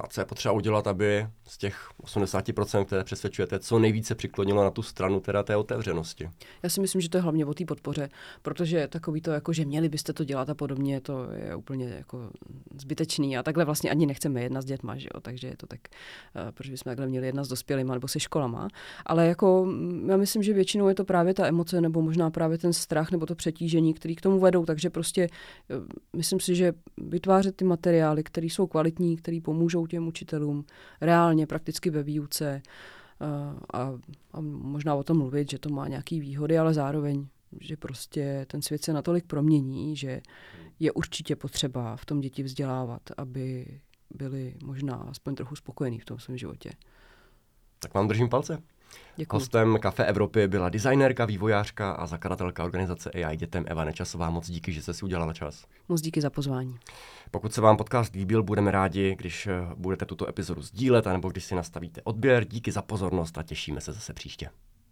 A 0.00 0.06
co 0.06 0.20
je 0.20 0.24
potřeba 0.24 0.52
udělat, 0.52 0.86
aby 0.86 1.26
z 1.46 1.58
těch 1.58 1.88
80%, 2.02 2.84
které 2.84 3.04
přesvědčujete, 3.04 3.58
co 3.58 3.78
nejvíce 3.78 4.14
přiklonilo 4.14 4.64
na 4.64 4.70
tu 4.70 4.82
stranu 4.82 5.20
teda 5.20 5.42
té 5.42 5.56
otevřenosti? 5.56 6.30
Já 6.62 6.68
si 6.68 6.80
myslím, 6.80 7.00
že 7.00 7.08
to 7.08 7.18
je 7.18 7.22
hlavně 7.22 7.46
o 7.46 7.54
té 7.54 7.64
podpoře, 7.64 8.08
protože 8.42 8.88
takový 8.88 9.20
to, 9.20 9.30
jako, 9.30 9.52
že 9.52 9.64
měli 9.64 9.88
byste 9.88 10.12
to 10.12 10.24
dělat 10.24 10.50
a 10.50 10.54
podobně, 10.54 11.00
to 11.00 11.32
je 11.32 11.54
úplně 11.56 11.88
jako 11.88 12.30
zbytečný 12.78 13.38
a 13.38 13.42
takhle 13.42 13.64
vlastně 13.64 13.90
ani 13.90 14.06
nechceme 14.06 14.42
jedna 14.42 14.60
s 14.62 14.64
dětma, 14.64 14.96
že 14.96 15.08
jo? 15.14 15.20
takže 15.20 15.48
je 15.48 15.56
to 15.56 15.66
tak, 15.66 15.80
uh, 16.34 16.50
proč 16.50 16.70
bychom 16.70 16.90
takhle 16.90 17.06
měli 17.06 17.26
jedna 17.26 17.44
s 17.44 17.48
dospělými 17.48 17.92
nebo 17.92 18.08
se 18.08 18.20
školama. 18.20 18.68
Ale 19.06 19.26
jako 19.26 19.64
mm, 19.64 20.10
já 20.10 20.16
myslím, 20.16 20.42
že 20.42 20.52
většinou 20.52 20.88
je 20.88 20.94
to 20.94 21.04
právě 21.04 21.34
ta 21.34 21.46
emoce 21.46 21.80
nebo 21.80 22.02
možná 22.02 22.30
právě 22.30 22.58
ten 22.58 22.72
strach 22.72 23.10
nebo 23.10 23.26
to 23.26 23.34
přetížení, 23.34 23.94
který 23.94 24.16
k 24.16 24.20
tomu 24.20 24.40
vedou, 24.40 24.64
takže 24.64 24.90
prostě 24.90 25.28
uh, 25.70 25.84
myslím 26.16 26.40
si, 26.40 26.54
že 26.54 26.72
vytvářet 26.96 27.56
ty 27.56 27.64
materiály, 27.64 28.22
které 28.22 28.46
jsou 28.46 28.66
kvalitní, 28.66 29.16
které 29.16 29.38
pomůžou 29.42 29.85
těm 29.86 30.08
učitelům 30.08 30.64
reálně, 31.00 31.46
prakticky 31.46 31.90
ve 31.90 32.02
výuce 32.02 32.62
eh, 32.62 33.26
a, 33.72 33.98
a 34.32 34.40
možná 34.40 34.94
o 34.94 35.02
tom 35.02 35.18
mluvit, 35.18 35.50
že 35.50 35.58
to 35.58 35.68
má 35.68 35.88
nějaké 35.88 36.20
výhody, 36.20 36.58
ale 36.58 36.74
zároveň, 36.74 37.26
že 37.60 37.76
prostě 37.76 38.46
ten 38.48 38.62
svět 38.62 38.84
se 38.84 38.92
natolik 38.92 39.26
promění, 39.26 39.96
že 39.96 40.20
je 40.80 40.92
určitě 40.92 41.36
potřeba 41.36 41.96
v 41.96 42.04
tom 42.04 42.20
děti 42.20 42.42
vzdělávat, 42.42 43.02
aby 43.16 43.66
byli 44.10 44.54
možná 44.64 44.94
aspoň 44.94 45.34
trochu 45.34 45.56
spokojení 45.56 45.98
v 45.98 46.04
tom 46.04 46.18
svém 46.18 46.38
životě. 46.38 46.70
Tak 47.78 47.94
vám 47.94 48.08
držím 48.08 48.28
palce. 48.28 48.62
Děkuji. 49.16 49.36
Hostem 49.36 49.78
Kafe 49.80 50.04
Evropy 50.04 50.48
byla 50.48 50.68
designérka, 50.68 51.24
vývojářka 51.24 51.92
a 51.92 52.06
zakladatelka 52.06 52.64
organizace 52.64 53.10
AI 53.10 53.36
Dětem 53.36 53.64
Eva 53.68 53.84
Nečasová. 53.84 54.30
Moc 54.30 54.50
díky, 54.50 54.72
že 54.72 54.82
jste 54.82 54.94
si 54.94 55.04
udělala 55.04 55.32
čas. 55.32 55.64
Moc 55.88 56.00
díky 56.00 56.20
za 56.20 56.30
pozvání. 56.30 56.76
Pokud 57.30 57.54
se 57.54 57.60
vám 57.60 57.76
podcast 57.76 58.14
líbil, 58.14 58.42
budeme 58.42 58.70
rádi, 58.70 59.14
když 59.18 59.46
eh, 59.46 59.52
budete 59.76 60.04
tuto 60.04 60.28
epizodu 60.28 60.62
sdílet, 60.62 61.06
anebo 61.06 61.28
když 61.28 61.44
si 61.44 61.54
nastavíte 61.54 62.00
odběr. 62.04 62.44
Díky 62.44 62.72
za 62.72 62.82
pozornost 62.82 63.38
a 63.38 63.42
těšíme 63.42 63.80
se 63.80 63.92
zase 63.92 64.12
příště. 64.12 64.48